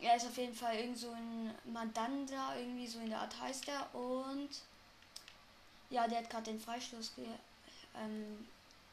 er 0.00 0.16
ist 0.16 0.26
auf 0.26 0.36
jeden 0.36 0.54
Fall 0.54 0.76
irgend 0.76 0.98
so 0.98 1.10
ein 1.10 1.54
Mandanda, 1.64 2.56
irgendwie 2.56 2.86
so 2.86 2.98
in 3.00 3.10
der 3.10 3.20
Art 3.20 3.38
heißt 3.38 3.68
er 3.68 3.94
und 3.94 4.48
ja, 5.90 6.06
der 6.08 6.18
hat 6.18 6.30
gerade 6.30 6.44
den 6.44 6.60
Freistoß 6.60 7.14
ge 7.16 7.26
ähm, 7.96 8.46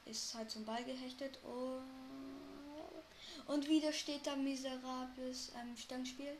ist 0.05 0.33
halt 0.33 0.49
zum 0.49 0.65
Ball 0.65 0.83
gehechtet 0.83 1.37
und, 1.43 1.83
und 3.53 3.67
wieder 3.67 3.93
steht 3.93 4.25
da 4.25 4.35
miserables 4.35 5.51
ähm, 5.59 5.75
Stellungsspiel. 5.77 6.37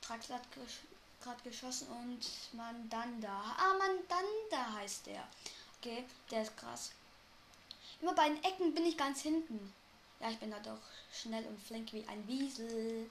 Traxler 0.00 0.36
hat 0.36 0.48
gerade 1.22 1.42
geschossen 1.42 1.88
und 1.88 2.20
Mandanda. 2.52 3.54
Ah, 3.56 3.74
Mandanda 3.78 4.74
heißt 4.74 5.06
der. 5.06 5.26
Okay, 5.78 6.04
der 6.30 6.42
ist 6.42 6.56
krass. 6.56 6.92
Immer 8.00 8.14
bei 8.14 8.28
den 8.28 8.42
Ecken 8.42 8.74
bin 8.74 8.84
ich 8.84 8.96
ganz 8.96 9.22
hinten. 9.22 9.72
Ja, 10.20 10.30
ich 10.30 10.38
bin 10.38 10.50
da 10.50 10.58
doch 10.60 10.80
schnell 11.12 11.44
und 11.46 11.60
flink 11.60 11.92
wie 11.92 12.06
ein 12.06 12.26
Wiesel. 12.26 13.10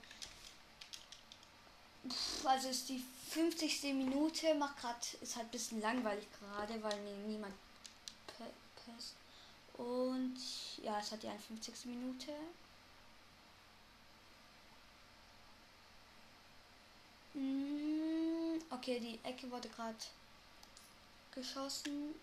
Also 2.44 2.70
ist 2.70 2.90
die 2.90 3.04
50. 3.32 3.84
Minute, 3.94 4.54
macht 4.56 4.78
gerade, 4.78 5.00
ist 5.22 5.36
halt 5.36 5.48
ein 5.48 5.52
bisschen 5.52 5.82
langweilig 5.82 6.28
gerade, 6.40 6.82
weil 6.84 7.00
niemand 7.26 7.54
passt. 8.86 9.16
Und 9.74 10.38
ja, 10.84 11.00
es 11.00 11.12
hat 11.12 11.24
die 11.24 11.30
51. 11.30 11.86
Minute. 11.86 12.32
Mm, 17.34 18.62
okay, 18.70 19.00
die 19.00 19.20
Ecke 19.28 19.50
wurde 19.50 19.70
gerade 19.70 19.98
geschossen. 21.34 22.14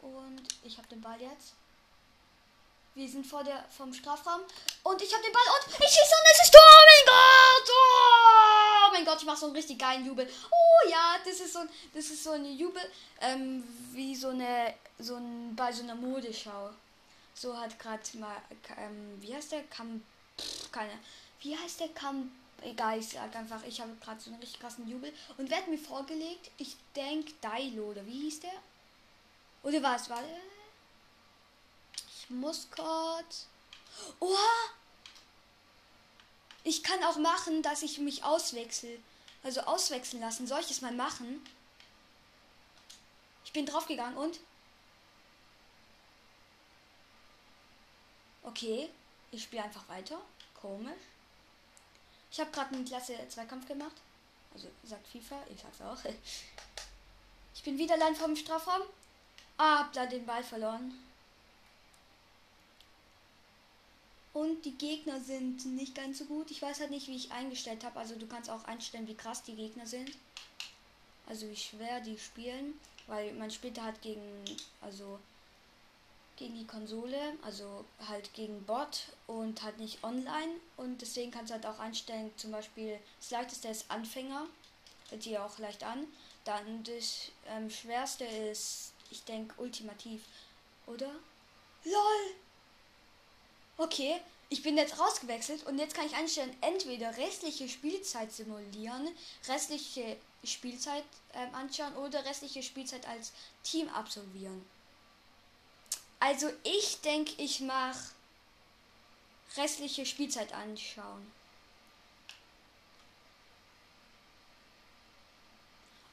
Und 0.00 0.46
ich 0.62 0.78
habe 0.78 0.88
den 0.88 1.00
Ball 1.00 1.20
jetzt. 1.20 1.54
Wir 2.94 3.08
sind 3.08 3.26
vor 3.26 3.44
der 3.44 3.62
vom 3.76 3.92
Strafraum 3.92 4.40
und 4.84 5.02
ich 5.02 5.12
habe 5.12 5.22
den 5.22 5.32
Ball 5.32 5.42
und 5.42 5.68
ich 5.68 5.76
schieße 5.76 6.14
und 6.16 6.30
es 6.32 6.44
ist 6.44 6.52
Tor. 6.52 6.62
Mein 6.62 7.06
Gott! 7.06 7.70
Oh 7.70 8.25
mein 8.92 9.04
Gott, 9.04 9.18
ich 9.20 9.26
mache 9.26 9.38
so 9.38 9.46
einen 9.46 9.56
richtig 9.56 9.78
geilen 9.78 10.06
Jubel. 10.06 10.28
Oh 10.50 10.88
ja, 10.88 11.16
das 11.24 11.40
ist 11.40 11.52
so 11.52 11.60
ein 11.60 11.68
das 11.94 12.06
ist 12.06 12.22
so 12.22 12.32
ein 12.32 12.44
Jubel 12.58 12.82
ähm, 13.20 13.64
wie 13.92 14.14
so 14.14 14.28
eine 14.28 14.74
so 14.98 15.16
ein 15.16 15.54
bei 15.54 15.72
so 15.72 15.82
einer 15.82 15.94
Modeschau. 15.94 16.70
So 17.34 17.56
hat 17.56 17.78
gerade 17.78 18.02
mal 18.18 18.36
ähm, 18.78 19.20
wie 19.20 19.34
heißt 19.34 19.52
der 19.52 19.64
Kam 19.64 20.02
keine 20.72 20.92
wie 21.40 21.56
heißt 21.56 21.80
der 21.80 21.88
Kam 21.88 22.30
egal, 22.62 22.98
ich 22.98 23.08
sag 23.08 23.34
einfach, 23.36 23.62
ich 23.66 23.80
habe 23.80 23.94
gerade 24.02 24.20
so 24.20 24.30
einen 24.30 24.40
richtig 24.40 24.60
krassen 24.60 24.88
Jubel 24.88 25.12
und 25.36 25.50
werd 25.50 25.68
mir 25.68 25.78
vorgelegt, 25.78 26.50
ich 26.56 26.76
denke 26.94 27.32
Dailo 27.40 27.90
oder 27.90 28.04
wie 28.06 28.22
hieß 28.22 28.40
der? 28.40 28.62
Oder 29.62 29.82
was 29.82 30.08
war 30.08 30.22
der? 30.22 30.40
muss 32.28 32.68
kurz. 32.70 33.46
Oha! 34.20 34.70
Ich 36.66 36.82
kann 36.82 37.00
auch 37.04 37.16
machen, 37.16 37.62
dass 37.62 37.84
ich 37.84 37.98
mich 37.98 38.24
auswechsel. 38.24 38.98
Also 39.44 39.60
auswechseln 39.60 40.20
lassen. 40.20 40.48
Soll 40.48 40.58
ich 40.58 40.66
das 40.66 40.80
mal 40.80 40.92
machen? 40.92 41.40
Ich 43.44 43.52
bin 43.52 43.66
draufgegangen 43.66 44.16
und. 44.16 44.40
Okay. 48.42 48.90
Ich 49.30 49.44
spiele 49.44 49.62
einfach 49.62 49.88
weiter. 49.88 50.20
Komisch. 50.60 50.92
Ich 52.32 52.40
habe 52.40 52.50
gerade 52.50 52.74
einen 52.74 52.84
Klasse 52.84 53.14
Zweikampf 53.28 53.68
gemacht. 53.68 53.94
Also 54.52 54.66
sagt 54.82 55.06
FIFA, 55.06 55.40
ich 55.54 55.60
sag's 55.60 55.80
auch. 55.80 56.10
Ich 57.54 57.62
bin 57.62 57.78
wieder 57.78 57.94
allein 57.94 58.14
vom 58.14 58.36
Strafraum. 58.36 58.82
Ah, 59.56 59.78
hab 59.78 59.92
da 59.94 60.04
den 60.04 60.26
Ball 60.26 60.44
verloren. 60.44 60.92
Und 64.36 64.66
die 64.66 64.76
Gegner 64.76 65.18
sind 65.18 65.64
nicht 65.64 65.94
ganz 65.94 66.18
so 66.18 66.26
gut. 66.26 66.50
Ich 66.50 66.60
weiß 66.60 66.80
halt 66.80 66.90
nicht, 66.90 67.08
wie 67.08 67.16
ich 67.16 67.32
eingestellt 67.32 67.82
habe. 67.84 67.98
Also 67.98 68.16
du 68.16 68.26
kannst 68.26 68.50
auch 68.50 68.64
einstellen, 68.64 69.08
wie 69.08 69.14
krass 69.14 69.42
die 69.42 69.54
Gegner 69.54 69.86
sind. 69.86 70.10
Also 71.26 71.48
wie 71.48 71.56
schwer 71.56 72.00
die 72.00 72.18
spielen. 72.18 72.78
Weil 73.06 73.32
man 73.32 73.50
spielt 73.50 73.80
halt 73.80 74.02
gegen, 74.02 74.44
also 74.82 75.18
gegen 76.36 76.54
die 76.54 76.66
Konsole, 76.66 77.16
also 77.40 77.86
halt 78.06 78.34
gegen 78.34 78.62
Bot 78.66 79.04
und 79.26 79.62
halt 79.62 79.78
nicht 79.78 80.04
online. 80.04 80.60
Und 80.76 81.00
deswegen 81.00 81.30
kannst 81.30 81.48
du 81.48 81.54
halt 81.54 81.64
auch 81.64 81.78
einstellen, 81.78 82.30
zum 82.36 82.50
Beispiel 82.50 82.98
das 83.18 83.30
leichteste 83.30 83.68
ist 83.68 83.90
Anfänger. 83.90 84.48
Hört 85.08 85.22
sich 85.22 85.38
auch 85.38 85.58
leicht 85.58 85.82
an. 85.82 86.04
Dann 86.44 86.84
das 86.84 87.30
ähm, 87.48 87.70
schwerste 87.70 88.26
ist, 88.26 88.92
ich 89.10 89.24
denke, 89.24 89.54
ultimativ. 89.56 90.24
Oder? 90.86 91.10
LOL! 91.84 92.45
Okay, 93.78 94.20
ich 94.48 94.62
bin 94.62 94.76
jetzt 94.76 94.98
rausgewechselt 94.98 95.66
und 95.66 95.78
jetzt 95.78 95.94
kann 95.94 96.06
ich 96.06 96.14
einstellen, 96.14 96.56
entweder 96.60 97.16
restliche 97.16 97.68
Spielzeit 97.68 98.32
simulieren, 98.32 99.08
restliche 99.48 100.16
Spielzeit 100.44 101.04
äh, 101.32 101.54
anschauen 101.54 101.94
oder 101.96 102.24
restliche 102.24 102.62
Spielzeit 102.62 103.06
als 103.08 103.32
Team 103.64 103.88
absolvieren. 103.88 104.64
Also 106.20 106.50
ich 106.62 107.00
denke, 107.02 107.32
ich 107.36 107.60
mache 107.60 108.10
restliche 109.56 110.06
Spielzeit 110.06 110.52
anschauen. 110.52 111.30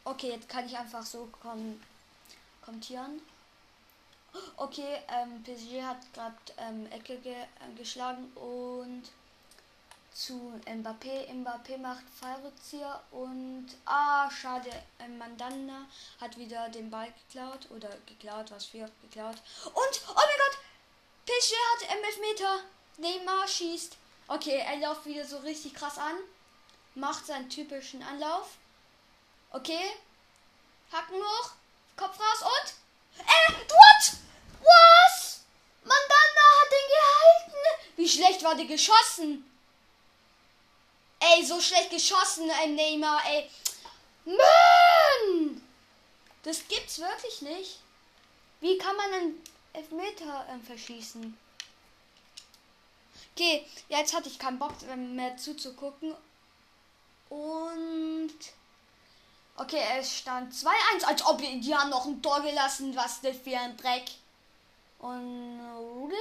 Okay, 0.05 0.31
jetzt 0.31 0.49
kann 0.49 0.65
ich 0.65 0.77
einfach 0.77 1.05
so 1.05 1.29
kom 1.41 1.79
kommentieren. 2.61 3.21
Okay, 4.57 4.99
ähm, 5.09 5.43
PSG 5.43 5.83
hat 5.83 6.13
gerade 6.13 6.35
ähm, 6.57 6.91
Ecke 6.91 7.17
ge 7.17 7.33
äh, 7.33 7.75
geschlagen 7.77 8.31
und 8.35 9.03
zu 10.13 10.59
Mbappé. 10.65 11.29
Mbappé 11.31 11.77
macht 11.77 12.03
Fallrückzieher 12.19 13.01
und 13.11 13.67
ah, 13.85 14.29
schade, 14.31 14.71
ähm, 14.99 15.17
Mandanda 15.17 15.85
hat 16.19 16.37
wieder 16.37 16.69
den 16.69 16.89
Ball 16.89 17.11
geklaut 17.27 17.67
oder 17.71 17.89
geklaut, 18.05 18.51
was 18.51 18.65
für 18.65 18.89
geklaut. 19.01 19.37
Und 19.65 20.01
oh 20.07 20.13
mein 20.15 20.37
Gott, 20.37 20.57
PSG 21.25 21.53
hat 21.53 22.19
Meter. 22.19 22.59
Neymar 22.97 23.47
schießt. 23.47 23.97
Okay, 24.27 24.57
er 24.57 24.77
läuft 24.77 25.05
wieder 25.05 25.25
so 25.25 25.37
richtig 25.37 25.73
krass 25.73 25.97
an. 25.97 26.15
Macht 26.95 27.25
seinen 27.25 27.49
typischen 27.49 28.03
Anlauf. 28.03 28.51
Okay. 29.49 29.91
Hacken 30.91 31.15
hoch. 31.15 31.51
Kopf 31.97 32.19
raus 32.19 32.41
und. 32.43 33.25
Äh, 33.25 33.53
what? 33.53 34.22
Was? 34.63 35.41
Mandanda 35.83 36.45
hat 36.59 36.71
den 36.71 36.87
gehalten. 36.95 37.83
Wie 37.97 38.09
schlecht 38.09 38.43
war 38.43 38.55
der 38.55 38.65
geschossen? 38.65 39.49
Ey, 41.19 41.45
so 41.45 41.61
schlecht 41.61 41.89
geschossen, 41.89 42.49
ein 42.51 42.75
Neymar, 42.75 43.21
ey. 43.27 43.49
Mann! 44.25 45.61
Das 46.43 46.67
gibt's 46.67 46.99
wirklich 46.99 47.41
nicht. 47.41 47.79
Wie 48.59 48.77
kann 48.77 48.95
man 48.95 49.13
einen 49.13 49.43
Elfmeter 49.73 50.45
äh, 50.49 50.65
verschießen? 50.65 51.37
Okay, 53.35 53.65
jetzt 53.89 54.13
hatte 54.13 54.29
ich 54.29 54.37
keinen 54.37 54.59
Bock 54.59 54.73
mehr 54.95 55.37
zuzugucken. 55.37 56.15
Und. 57.29 58.33
Okay, 59.55 59.81
es 59.97 60.17
stand 60.17 60.53
2-1, 60.53 61.03
als 61.05 61.25
ob 61.25 61.39
die 61.39 61.75
haben 61.75 61.89
noch 61.89 62.05
ein 62.05 62.21
Tor 62.21 62.41
gelassen. 62.41 62.95
Was 62.95 63.21
denn 63.21 63.39
für 63.39 63.57
ein 63.57 63.77
Dreck. 63.77 64.05
Und 65.03 66.13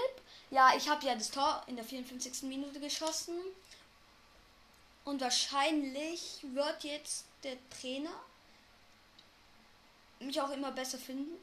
Ja, 0.51 0.73
ich 0.77 0.89
habe 0.89 1.07
ja 1.07 1.15
das 1.15 1.31
Tor 1.31 1.63
in 1.69 1.77
der 1.77 1.85
54. 1.85 2.43
Minute 2.43 2.81
geschossen. 2.81 3.37
Und 5.05 5.21
wahrscheinlich 5.21 6.41
wird 6.53 6.83
jetzt 6.83 7.27
der 7.45 7.57
Trainer 7.71 8.11
mich 10.19 10.41
auch 10.41 10.51
immer 10.51 10.73
besser 10.73 10.99
finden. 10.99 11.37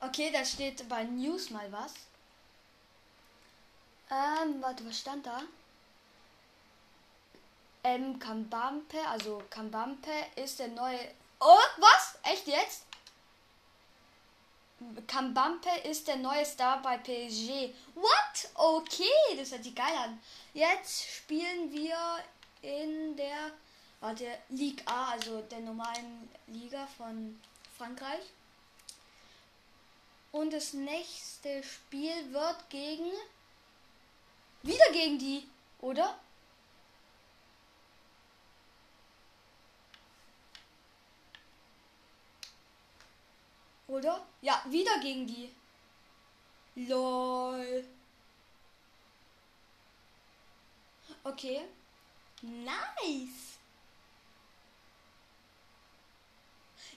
Okay, 0.00 0.32
da 0.32 0.44
steht 0.44 0.88
bei 0.88 1.04
News 1.04 1.50
mal 1.50 1.70
was. 1.70 1.94
Ähm, 4.10 4.60
warte, 4.60 4.84
was 4.84 4.98
stand 4.98 5.26
da? 5.26 5.42
Ähm, 7.84 8.18
Kambampe, 8.18 8.98
also 9.06 9.42
Kambampe 9.48 10.10
ist 10.34 10.58
der 10.58 10.68
neue. 10.68 10.98
Oh, 11.40 11.58
was? 11.78 12.18
Echt 12.22 12.46
jetzt? 12.46 12.84
Kambampe 15.06 15.70
ist 15.84 16.08
der 16.08 16.16
neue 16.16 16.44
Star 16.44 16.80
bei 16.82 16.96
PSG. 16.98 17.74
What? 17.94 18.50
Okay, 18.54 19.36
das 19.36 19.52
hört 19.52 19.64
sich 19.64 19.74
geil 19.74 19.94
an. 19.96 20.20
Jetzt 20.54 21.06
spielen 21.06 21.72
wir 21.72 21.96
in 22.62 23.16
der 23.16 23.52
warte, 24.00 24.26
Ligue 24.48 24.86
A, 24.86 25.12
also 25.12 25.42
der 25.42 25.60
normalen 25.60 26.28
Liga 26.46 26.86
von 26.96 27.38
Frankreich. 27.76 28.22
Und 30.32 30.52
das 30.52 30.72
nächste 30.72 31.62
Spiel 31.62 32.32
wird 32.32 32.70
gegen. 32.70 33.10
Wieder 34.62 34.92
gegen 34.92 35.18
die, 35.18 35.48
oder? 35.80 36.18
Oder? 43.90 44.24
Ja, 44.40 44.62
wieder 44.68 45.00
gegen 45.00 45.26
die. 45.26 45.50
LOL. 46.76 47.84
Okay. 51.24 51.62
Nice. 52.42 53.58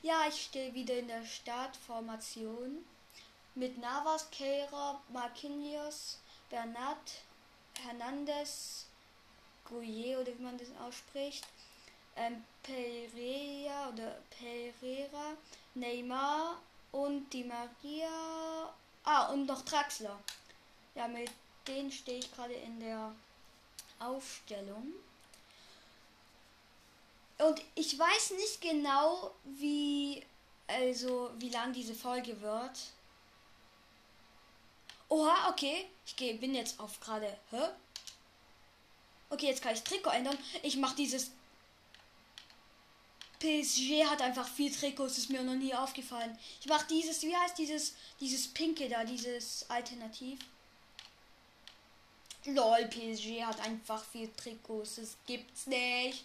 Ja, 0.04 0.28
ich 0.28 0.44
stehe 0.44 0.74
wieder 0.76 0.94
in 0.96 1.08
der 1.08 1.26
Startformation 1.26 2.86
mit 3.56 3.78
Navas, 3.80 4.30
Keira, 4.30 5.02
Marquinhos, 5.10 6.20
Bernat, 6.50 7.24
Hernandez, 7.82 8.86
Gouillet 9.66 10.18
oder 10.18 10.38
wie 10.38 10.44
man 10.44 10.58
das 10.60 10.70
ausspricht, 10.86 11.48
ähm, 12.16 12.44
Pereira 12.62 13.90
oder 13.90 14.20
Pereira, 14.30 15.36
Neymar 15.74 16.62
und 16.94 17.30
die 17.32 17.44
Maria. 17.44 18.74
Ah, 19.04 19.28
und 19.34 19.46
noch 19.46 19.64
Traxler. 19.64 20.18
Ja, 20.96 21.10
mit 21.10 21.30
denen 21.68 21.92
stehe 21.92 22.20
ich 22.20 22.32
gerade 22.32 22.54
in 22.54 22.80
der 22.80 23.14
Aufstellung. 24.00 24.94
Und 27.40 27.62
ich 27.76 28.00
weiß 28.00 28.32
nicht 28.32 28.62
genau, 28.62 29.32
wie 29.44 30.24
also 30.68 31.32
wie 31.40 31.50
lang 31.50 31.74
diese 31.74 31.94
Folge 31.94 32.40
wird. 32.42 32.80
Oha, 35.10 35.50
okay. 35.50 35.90
Ich 36.06 36.16
geh, 36.16 36.34
bin 36.34 36.56
jetzt 36.56 36.80
auf 36.80 37.00
gerade. 37.00 37.38
Hä? 37.52 37.70
Okay, 39.30 39.48
jetzt 39.48 39.62
kann 39.62 39.74
ich 39.74 39.84
Trikot 39.84 40.12
ändern. 40.12 40.38
Ich 40.62 40.78
mache 40.78 40.96
dieses. 40.96 41.32
PSG 43.44 44.06
hat 44.06 44.22
einfach 44.22 44.48
viel 44.48 44.72
Trikots, 44.72 45.18
ist 45.18 45.30
mir 45.30 45.44
noch 45.44 45.56
nie 45.56 45.76
aufgefallen. 45.76 46.38
Ich 46.62 46.68
mache 46.68 46.88
dieses, 46.88 47.22
wie 47.24 47.36
heißt 47.36 47.58
dieses, 47.58 47.94
dieses 48.22 48.48
pinke 48.48 48.88
da, 48.88 49.04
dieses 49.04 49.70
Alternativ. 49.70 50.40
Lol, 52.46 52.86
PSG 52.88 53.44
hat 53.44 53.60
einfach 53.60 54.02
viel 54.06 54.32
Trikots, 54.38 54.96
das 54.96 55.18
gibt's 55.28 55.68
nicht. 55.68 56.24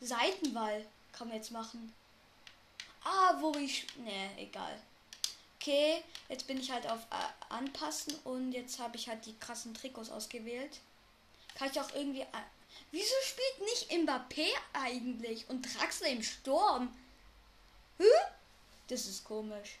Seitenwall 0.00 0.84
kann 1.12 1.28
man 1.28 1.38
jetzt 1.38 1.50
machen. 1.50 1.94
Ah, 3.04 3.34
wo 3.40 3.54
ich. 3.54 3.86
Ne, 3.96 4.30
egal. 4.36 4.78
Okay, 5.58 6.04
jetzt 6.28 6.46
bin 6.46 6.60
ich 6.60 6.70
halt 6.70 6.86
auf 6.90 7.00
äh, 7.10 7.52
Anpassen 7.54 8.14
und 8.24 8.52
jetzt 8.52 8.78
habe 8.78 8.96
ich 8.96 9.08
halt 9.08 9.24
die 9.24 9.36
krassen 9.38 9.72
Trikots 9.72 10.10
ausgewählt. 10.10 10.80
Kann 11.54 11.70
ich 11.70 11.80
auch 11.80 11.90
irgendwie. 11.94 12.26
Wieso 12.90 13.14
spielt 13.22 13.60
nicht 13.60 13.90
Mbappé 13.90 14.46
eigentlich 14.72 15.48
und 15.48 15.62
Draxler 15.62 16.08
im 16.08 16.22
Sturm? 16.22 16.94
Hm? 17.98 18.06
Das 18.88 19.06
ist 19.06 19.24
komisch. 19.24 19.78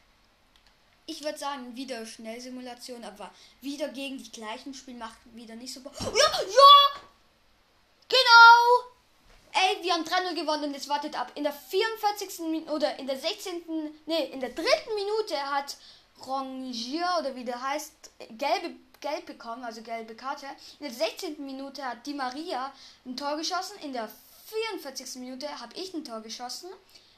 Ich 1.06 1.22
würde 1.22 1.38
sagen, 1.38 1.74
wieder 1.74 2.04
Schnellsimulation, 2.04 3.02
aber 3.02 3.32
wieder 3.62 3.88
gegen 3.88 4.22
die 4.22 4.30
gleichen 4.30 4.74
Spiele 4.74 4.98
macht 4.98 5.16
wieder 5.34 5.56
nicht 5.56 5.72
so. 5.72 5.80
Ja, 5.80 6.10
ja! 6.10 7.00
Genau! 8.08 8.98
Ey, 9.52 9.82
wir 9.82 9.94
haben 9.94 10.04
3-0 10.04 10.34
gewonnen 10.34 10.64
und 10.64 10.74
jetzt 10.74 10.90
wartet 10.90 11.18
ab. 11.18 11.32
In 11.34 11.44
der 11.44 11.52
44. 11.52 12.40
Minute 12.40 12.70
oder 12.70 12.98
in 12.98 13.06
der 13.06 13.18
16. 13.18 13.62
Nee, 14.04 14.24
in 14.26 14.40
der 14.40 14.50
dritten 14.50 14.94
Minute 14.94 15.36
hat 15.50 15.78
Rongier 16.26 17.06
oder 17.18 17.34
wie 17.34 17.44
der 17.44 17.62
heißt, 17.62 18.10
gelbe 18.30 18.74
gelb 19.00 19.26
bekommen, 19.26 19.64
also 19.64 19.82
gelbe 19.82 20.14
Karte. 20.14 20.46
In 20.78 20.86
der 20.86 20.92
16. 20.92 21.44
Minute 21.44 21.84
hat 21.84 22.06
Di 22.06 22.14
Maria 22.14 22.72
ein 23.04 23.16
Tor 23.16 23.36
geschossen. 23.36 23.78
In 23.82 23.92
der 23.92 24.08
44. 24.46 25.20
Minute 25.20 25.60
habe 25.60 25.74
ich 25.76 25.92
ein 25.94 26.04
Tor 26.04 26.20
geschossen. 26.20 26.70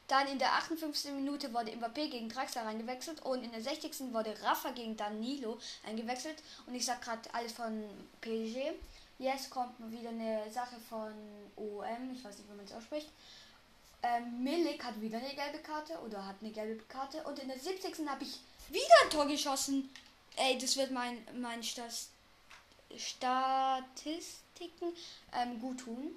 Dann 0.09 0.27
in 0.27 0.40
der 0.40 0.53
58. 0.55 1.12
Minute 1.12 1.55
wurde 1.55 1.71
Mbappé 1.71 2.11
gegen 2.11 2.29
Draxler 2.29 2.66
reingewechselt 2.66 3.25
und 3.25 3.45
in 3.45 3.53
der 3.53 3.62
60. 3.62 4.12
wurde 4.12 4.35
Rafa 4.43 4.71
gegen 4.73 4.97
Danilo 4.97 5.59
eingewechselt. 5.87 6.43
Und 6.66 6.75
ich 6.75 6.85
sag 6.85 7.01
gerade 7.01 7.33
alles 7.33 7.53
von 7.53 7.85
PSG. 8.21 8.73
Jetzt 9.21 9.51
kommt 9.51 9.75
wieder 9.93 10.09
eine 10.09 10.51
Sache 10.51 10.77
von 10.88 11.12
OM, 11.55 12.11
ich 12.12 12.25
weiß 12.25 12.38
nicht, 12.38 12.51
wie 12.51 12.57
man 12.57 12.64
es 12.64 12.73
ausspricht. 12.73 13.09
Ähm, 14.03 14.43
Milik 14.43 14.83
hat 14.83 15.01
wieder 15.01 15.19
eine 15.19 15.35
gelbe 15.35 15.59
Karte 15.59 15.99
oder 16.01 16.27
hat 16.27 16.37
eine 16.40 16.51
gelbe 16.51 16.83
Karte 16.85 17.23
und 17.25 17.38
in 17.38 17.49
der 17.49 17.59
70. 17.59 18.09
habe 18.09 18.25
ich 18.25 18.40
wieder 18.71 18.95
ein 19.05 19.11
Tor 19.11 19.27
geschossen. 19.27 19.90
Ey, 20.37 20.59
das 20.59 20.77
wird 20.77 20.90
mein, 20.90 21.27
mein 21.40 21.62
Stas 21.62 22.11
Statistiken 22.97 24.93
ähm, 25.33 25.61
gut 25.61 25.81
tun. 25.81 26.11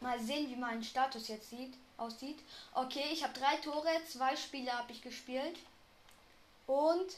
Mal 0.00 0.20
sehen, 0.20 0.50
wie 0.50 0.56
mein 0.56 0.82
Status 0.84 1.28
jetzt 1.28 1.50
sieht, 1.50 1.74
aussieht. 1.96 2.38
Okay, 2.74 3.04
ich 3.12 3.22
habe 3.22 3.38
drei 3.38 3.56
Tore, 3.56 3.88
zwei 4.10 4.36
Spiele 4.36 4.72
habe 4.72 4.92
ich 4.92 5.00
gespielt. 5.00 5.58
Und 6.66 7.16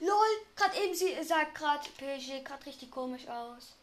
LOL, 0.00 0.46
gerade 0.54 0.78
eben 0.82 0.94
sie 0.94 1.22
sagt 1.22 1.54
gerade 1.54 1.88
PSG 1.90 2.44
gerade 2.44 2.66
richtig 2.66 2.90
komisch 2.90 3.26
aus. 3.28 3.74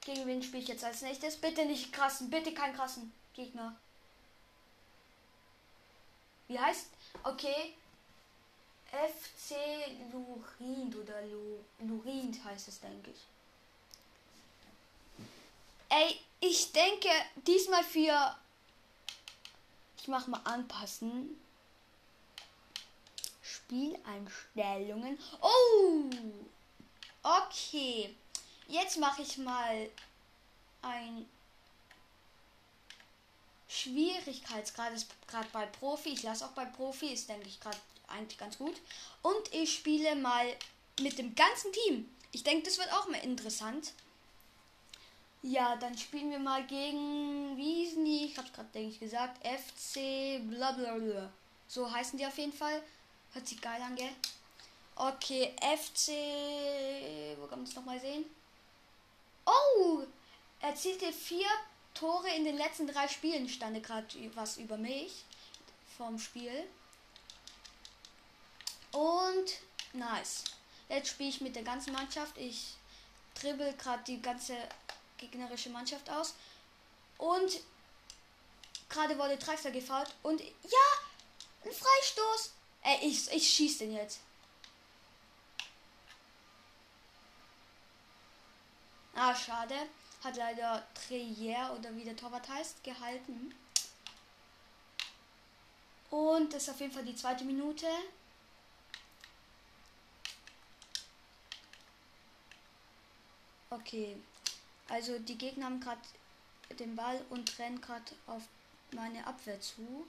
Gegen 0.00 0.26
wen 0.26 0.42
spiele 0.42 0.62
ich 0.62 0.68
jetzt 0.68 0.84
als 0.84 1.02
nächstes? 1.02 1.36
Bitte 1.36 1.64
nicht 1.64 1.92
krassen, 1.92 2.30
bitte 2.30 2.54
kein 2.54 2.74
krassen 2.74 3.12
Gegner. 3.34 3.76
Wie 6.48 6.58
heißt? 6.58 6.88
Okay. 7.22 7.74
FC 8.90 9.56
Lurind 10.12 10.94
oder 10.96 11.20
Lurind 11.80 12.42
heißt 12.44 12.68
es, 12.68 12.80
denke 12.80 13.10
ich. 13.10 13.20
Ey, 15.88 16.20
ich 16.40 16.72
denke 16.72 17.08
diesmal 17.46 17.84
für 17.84 18.36
ich 20.06 20.08
mache 20.08 20.30
mal 20.30 20.40
anpassen. 20.44 21.36
Spieleinstellungen. 23.42 25.18
Oh! 25.40 26.04
Okay. 27.24 28.14
Jetzt 28.68 28.98
mache 28.98 29.22
ich 29.22 29.36
mal 29.38 29.90
ein 30.82 31.28
Schwierigkeitsgrad 33.68 34.92
ist 34.92 35.08
gerade 35.26 35.48
bei 35.52 35.66
Profi. 35.66 36.10
Ich 36.10 36.22
lasse 36.22 36.44
auch 36.44 36.52
bei 36.52 36.64
Profi, 36.64 37.08
ist 37.08 37.28
denke 37.28 37.48
ich 37.48 37.60
gerade 37.60 37.78
eigentlich 38.08 38.38
ganz 38.38 38.58
gut. 38.58 38.76
Und 39.22 39.52
ich 39.52 39.74
spiele 39.74 40.14
mal 40.16 40.46
mit 41.00 41.18
dem 41.18 41.34
ganzen 41.34 41.72
Team. 41.72 42.08
Ich 42.32 42.42
denke, 42.42 42.64
das 42.64 42.78
wird 42.78 42.92
auch 42.92 43.08
mal 43.08 43.22
interessant. 43.24 43.92
Ja, 45.42 45.76
dann 45.76 45.96
spielen 45.96 46.30
wir 46.30 46.38
mal 46.38 46.66
gegen, 46.66 47.56
wie 47.56 47.84
hießen 47.84 48.04
die? 48.04 48.26
Ich 48.26 48.38
hab's 48.38 48.52
gerade, 48.52 48.68
denke 48.74 48.90
ich, 48.90 49.00
gesagt. 49.00 49.46
FC 49.46 50.40
blablabla. 50.48 51.30
So 51.68 51.90
heißen 51.90 52.18
die 52.18 52.26
auf 52.26 52.36
jeden 52.38 52.52
Fall. 52.52 52.82
Hört 53.32 53.46
sich 53.46 53.60
geil 53.60 53.80
an, 53.82 53.96
gell? 53.96 54.10
Okay, 54.96 55.54
FC. 55.60 57.38
Wo 57.38 57.46
kann 57.46 57.58
man 57.60 57.68
es 57.68 57.74
nochmal 57.74 58.00
sehen? 58.00 58.24
Oh! 59.44 60.00
Erzielte 60.60 61.12
vier 61.12 61.46
Tore 61.98 62.28
in 62.36 62.44
den 62.44 62.56
letzten 62.56 62.86
drei 62.86 63.08
Spielen. 63.08 63.48
Stande 63.48 63.80
gerade 63.80 64.06
was 64.34 64.58
über 64.58 64.76
mich 64.76 65.24
vom 65.96 66.18
Spiel. 66.18 66.66
Und 68.92 69.58
nice. 69.92 70.44
Jetzt 70.88 71.08
spiele 71.08 71.30
ich 71.30 71.40
mit 71.40 71.56
der 71.56 71.62
ganzen 71.62 71.92
Mannschaft. 71.92 72.36
Ich 72.36 72.74
dribbel 73.34 73.72
gerade 73.74 74.02
die 74.04 74.20
ganze 74.20 74.56
gegnerische 75.18 75.70
Mannschaft 75.70 76.08
aus. 76.10 76.34
Und 77.18 77.60
gerade 78.88 79.18
wurde 79.18 79.38
Traxler 79.38 79.70
gefault 79.70 80.14
und 80.22 80.40
ja, 80.40 80.88
ein 81.64 81.72
Freistoß. 81.72 82.52
Äh, 82.82 83.06
ich, 83.06 83.30
ich 83.32 83.48
schieße 83.48 83.78
den 83.80 83.94
jetzt. 83.94 84.20
Ah, 89.14 89.34
schade. 89.34 89.74
Hat 90.26 90.36
leider 90.36 90.84
Treyer 90.92 91.72
oder 91.78 91.94
wie 91.94 92.02
der 92.02 92.16
Torwart 92.16 92.48
heißt, 92.48 92.82
gehalten. 92.82 93.54
Und 96.10 96.52
das 96.52 96.64
ist 96.64 96.70
auf 96.70 96.80
jeden 96.80 96.92
Fall 96.92 97.04
die 97.04 97.14
zweite 97.14 97.44
Minute. 97.44 97.86
Okay. 103.70 104.16
Also 104.88 105.16
die 105.20 105.38
Gegner 105.38 105.66
haben 105.66 105.78
gerade 105.78 106.00
den 106.80 106.96
Ball 106.96 107.24
und 107.30 107.56
rennen 107.60 107.80
gerade 107.80 108.10
auf 108.26 108.42
meine 108.90 109.24
Abwehr 109.24 109.60
zu. 109.60 110.08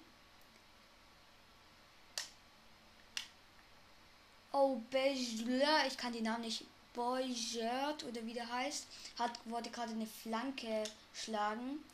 Oh, 4.52 4.78
Bejler, 4.90 5.86
ich 5.86 5.96
kann 5.96 6.14
die 6.14 6.22
Namen 6.22 6.42
nicht. 6.42 6.66
Boyert 6.98 8.04
oder 8.04 8.26
wie 8.26 8.34
der 8.34 8.52
heißt, 8.52 8.88
hat 9.20 9.32
wollte 9.46 9.70
gerade 9.70 9.92
eine 9.92 10.08
Flanke 10.08 10.84
schlagen, 11.14 11.86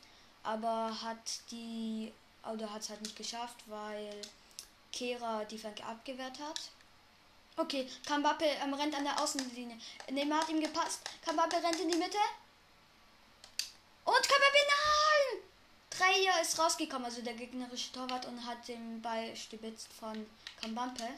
aber 0.42 1.02
hat 1.02 1.40
die 1.50 2.10
oder 2.50 2.72
hat 2.72 2.80
es 2.80 2.88
halt 2.88 3.02
nicht 3.02 3.16
geschafft, 3.16 3.56
weil 3.66 4.20
Kera 4.92 5.44
die 5.44 5.58
Flanke 5.58 5.84
abgewehrt 5.84 6.38
hat. 6.40 6.60
Okay, 7.56 7.88
Kambappe 8.06 8.46
ähm, 8.46 8.72
rennt 8.74 8.96
an 8.96 9.04
der 9.04 9.20
Außenlinie. 9.22 9.76
Neymar 10.10 10.40
hat 10.40 10.48
ihm 10.48 10.60
gepasst. 10.60 11.02
Kambappe 11.24 11.56
rennt 11.56 11.80
in 11.80 11.90
die 11.90 11.98
Mitte. 11.98 12.18
Und 14.04 14.28
Kambappe, 14.28 14.58
nein! 14.68 15.42
Dreier 15.90 16.40
ist 16.42 16.58
rausgekommen, 16.58 17.04
also 17.04 17.22
der 17.22 17.34
gegnerische 17.34 17.92
Torwart, 17.92 18.26
und 18.26 18.44
hat 18.44 18.66
den 18.66 19.00
Ball 19.02 19.36
stibitzt 19.36 19.92
von 19.92 20.26
Kambampe. 20.60 21.08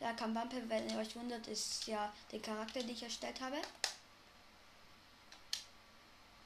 Ja, 0.00 0.12
Kambampe, 0.12 0.62
wenn 0.68 0.88
ihr 0.88 0.98
euch 0.98 1.16
wundert, 1.16 1.46
ist 1.48 1.86
ja 1.86 2.12
der 2.30 2.40
Charakter, 2.40 2.80
den 2.80 2.90
ich 2.90 3.02
erstellt 3.02 3.40
habe. 3.40 3.56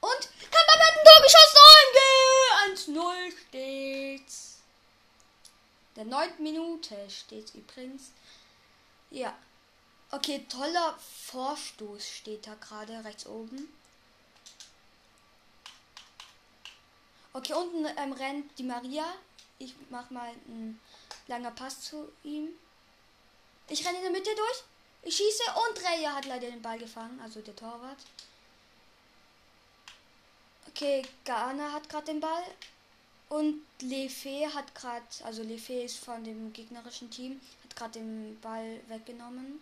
Und 0.01 0.29
Kambampe 0.51 0.85
hat 0.85 0.97
ein 0.97 1.05
Tor 1.05 1.21
geschossen! 1.21 1.53
1-0 2.73 3.47
steht's. 3.47 4.57
Der 5.95 6.05
9. 6.05 6.41
Minute 6.41 6.97
steht 7.09 7.53
übrigens. 7.53 8.11
Ja. 9.11 9.37
Okay, 10.09 10.45
toller 10.49 10.97
Vorstoß 10.97 12.07
steht 12.07 12.47
da 12.47 12.55
gerade 12.55 13.03
rechts 13.03 13.25
oben. 13.25 13.67
Okay, 17.33 17.53
unten 17.53 17.85
ähm, 17.97 18.13
rennt 18.13 18.57
die 18.57 18.63
Maria. 18.63 19.05
Ich 19.57 19.75
mach 19.89 20.09
mal 20.09 20.29
einen 20.29 20.79
langer 21.27 21.51
Pass 21.51 21.81
zu 21.81 22.11
ihm. 22.23 22.49
Ich 23.67 23.85
renne 23.85 23.97
in 23.97 24.03
der 24.03 24.11
Mitte 24.11 24.35
durch. 24.35 24.63
Ich 25.03 25.15
schieße 25.15 25.43
und 25.67 25.83
Reya 25.83 26.15
hat 26.15 26.25
leider 26.25 26.49
den 26.49 26.61
Ball 26.61 26.77
gefangen, 26.77 27.19
also 27.21 27.41
der 27.41 27.55
Torwart. 27.55 27.97
Okay, 30.67 31.03
Ghana 31.25 31.71
hat 31.71 31.89
gerade 31.89 32.05
den 32.05 32.19
Ball. 32.19 32.43
Und 33.29 33.63
Lefe 33.81 34.53
hat 34.53 34.75
gerade, 34.75 35.05
also 35.23 35.43
Lefe 35.43 35.73
ist 35.73 35.97
von 35.97 36.23
dem 36.23 36.53
gegnerischen 36.53 37.09
Team, 37.09 37.41
hat 37.63 37.75
gerade 37.75 37.99
den 37.99 38.39
Ball 38.41 38.79
weggenommen. 38.87 39.59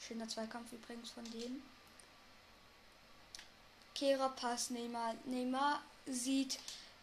Schöner 0.00 0.28
Zweikampf 0.28 0.72
übrigens 0.72 1.10
von 1.10 1.24
denen. 1.24 1.62
Kera 3.94 4.28
Pass, 4.28 4.70
Neymar. 4.70 5.14
Neymar 5.24 5.82
sieht 6.06 6.58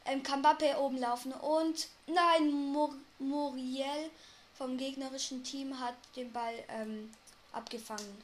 ähm, 0.06 0.24
Kambappe 0.24 0.78
oben 0.80 0.98
laufen 0.98 1.34
und 1.34 1.88
nein, 2.08 2.52
Mur 2.52 2.96
Muriel 3.20 4.10
vom 4.58 4.78
gegnerischen 4.78 5.44
Team 5.44 5.80
hat 5.80 5.96
den 6.16 6.32
Ball 6.32 6.64
ähm, 6.70 7.14
abgefangen. 7.52 8.24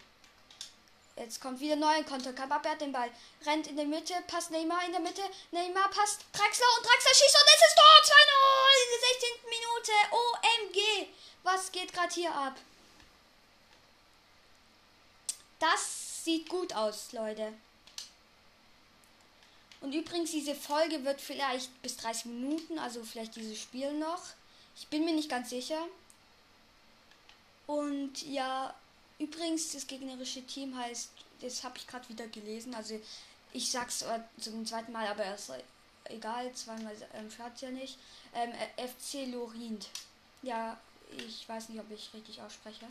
Jetzt 1.17 1.41
kommt 1.41 1.59
wieder 1.59 1.75
neuer 1.75 2.03
Konter. 2.03 2.33
Kababe 2.33 2.69
hat 2.69 2.81
den 2.81 2.91
Ball. 2.91 3.11
Rennt 3.45 3.67
in 3.67 3.75
der 3.75 3.85
Mitte. 3.85 4.13
Passt 4.27 4.49
Neymar 4.49 4.85
in 4.85 4.91
der 4.91 5.01
Mitte. 5.01 5.21
Neymar 5.51 5.89
passt 5.89 6.25
Draxler 6.31 6.65
und 6.77 6.85
Draxler 6.85 7.13
schießt 7.13 7.35
und 7.35 7.47
es 7.47 7.67
ist 7.67 7.75
Tor. 7.75 7.91
2-0 8.03 8.81
in 8.81 8.89
der 8.91 9.09
16. 9.09 9.29
Minute. 9.49 9.91
OMG. 10.11 11.07
Was 11.43 11.71
geht 11.71 11.93
gerade 11.93 12.13
hier 12.13 12.33
ab? 12.33 12.55
Das 15.59 16.23
sieht 16.23 16.49
gut 16.49 16.73
aus, 16.73 17.11
Leute. 17.11 17.53
Und 19.81 19.93
übrigens, 19.93 20.31
diese 20.31 20.55
Folge 20.55 21.03
wird 21.03 21.19
vielleicht 21.19 21.81
bis 21.81 21.97
30 21.97 22.25
Minuten, 22.25 22.79
also 22.79 23.03
vielleicht 23.03 23.35
dieses 23.35 23.59
Spiel 23.59 23.93
noch. 23.93 24.21
Ich 24.75 24.87
bin 24.87 25.05
mir 25.05 25.13
nicht 25.13 25.29
ganz 25.29 25.49
sicher. 25.49 25.87
Und 27.67 28.21
ja, 28.23 28.73
übrigens, 29.19 29.71
das 29.71 29.87
gegnerische 29.87 30.45
Team 30.45 30.75
heißt, 30.75 31.09
das 31.41 31.63
habe 31.63 31.77
ich 31.77 31.87
gerade 31.87 32.07
wieder 32.09 32.27
gelesen, 32.27 32.75
also 32.75 32.99
ich 33.53 33.71
sag's 33.71 34.05
zum 34.39 34.65
zweiten 34.65 34.91
Mal, 34.91 35.07
aber 35.07 35.33
ist 35.33 35.51
egal, 36.05 36.51
zweimal 36.53 36.95
ähm, 37.13 37.29
schadet 37.29 37.61
ja 37.61 37.69
nicht. 37.69 37.97
Ähm, 38.33 38.53
FC 38.77 39.27
Lorient. 39.31 39.89
Ja, 40.41 40.79
ich 41.17 41.47
weiß 41.47 41.69
nicht, 41.69 41.79
ob 41.79 41.91
ich 41.91 42.13
richtig 42.13 42.41
ausspreche. 42.41 42.87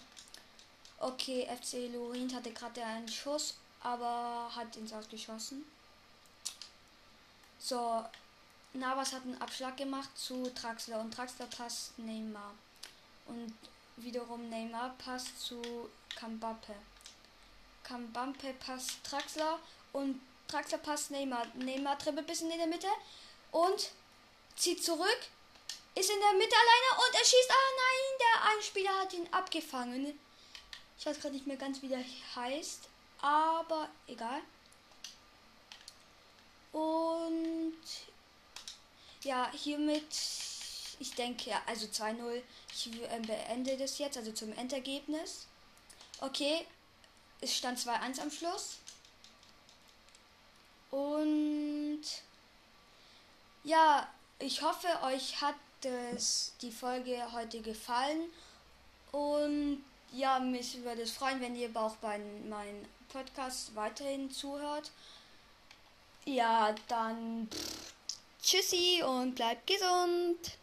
Okay, 0.98 1.48
FC 1.56 1.92
Lorient 1.92 2.34
hatte 2.34 2.52
gerade 2.52 2.84
einen 2.84 3.08
Schuss, 3.08 3.56
aber 3.82 4.50
hat 4.54 4.76
ins 4.76 4.92
Ausgeschossen. 4.92 5.64
So, 7.58 8.04
Navas 8.74 9.12
hat 9.12 9.22
einen 9.22 9.40
Abschlag 9.40 9.76
gemacht 9.76 10.10
zu 10.16 10.50
Traxler 10.54 11.00
und 11.00 11.12
Traxler 11.12 11.46
passt 11.46 11.98
Neymar. 11.98 12.54
Und 13.26 13.52
wiederum 14.02 14.48
Neymar 14.48 14.94
passt 14.98 15.40
zu 15.40 15.60
Kambampe. 16.16 16.74
Kambampe 17.82 18.54
passt 18.54 19.02
Traxler 19.04 19.58
und 19.92 20.20
Traxler 20.48 20.78
passt 20.78 21.10
Neymar. 21.10 21.46
Neymar 21.54 21.98
trippelt 21.98 22.26
bisschen 22.26 22.50
in 22.50 22.58
der 22.58 22.66
Mitte 22.66 22.88
und 23.52 23.90
zieht 24.56 24.82
zurück. 24.82 25.20
Ist 25.94 26.10
in 26.10 26.20
der 26.20 26.32
Mitte 26.32 26.54
alleine 26.54 27.06
und 27.06 27.14
er 27.14 27.24
schießt. 27.24 27.50
Ah 27.50 27.70
nein, 27.76 28.18
der 28.20 28.50
Einspieler 28.50 29.00
hat 29.00 29.12
ihn 29.12 29.28
abgefangen. 29.32 30.18
Ich 30.98 31.06
weiß 31.06 31.18
gerade 31.18 31.34
nicht 31.34 31.46
mehr 31.46 31.56
ganz, 31.56 31.82
wie 31.82 31.88
der 31.88 32.04
heißt. 32.36 32.88
Aber 33.20 33.88
egal. 34.06 34.40
Und 36.72 37.74
ja, 39.22 39.50
hiermit, 39.52 40.14
ich 40.98 41.14
denke, 41.14 41.52
also 41.66 41.86
2-0. 41.86 42.42
Ich 42.72 42.86
äh, 42.86 43.20
beende 43.20 43.76
das 43.76 43.98
jetzt, 43.98 44.16
also 44.16 44.32
zum 44.32 44.52
Endergebnis. 44.52 45.46
Okay, 46.20 46.66
es 47.40 47.56
stand 47.56 47.78
2-1 47.78 48.20
am 48.20 48.30
Schluss. 48.30 48.78
Und 50.90 52.02
ja, 53.64 54.08
ich 54.38 54.62
hoffe, 54.62 54.88
euch 55.04 55.40
hat 55.40 55.54
das, 55.82 56.52
die 56.60 56.72
Folge 56.72 57.32
heute 57.32 57.60
gefallen. 57.60 58.30
Und 59.12 59.84
ja, 60.12 60.38
mich 60.38 60.82
würde 60.82 61.02
es 61.02 61.12
freuen, 61.12 61.40
wenn 61.40 61.56
ihr 61.56 61.70
auch 61.74 61.96
bei 61.96 62.18
meinem 62.48 62.84
Podcast 63.08 63.74
weiterhin 63.74 64.30
zuhört. 64.30 64.90
Ja, 66.24 66.74
dann 66.88 67.48
pff, 67.50 67.94
tschüssi 68.42 69.02
und 69.04 69.34
bleibt 69.34 69.66
gesund. 69.66 70.58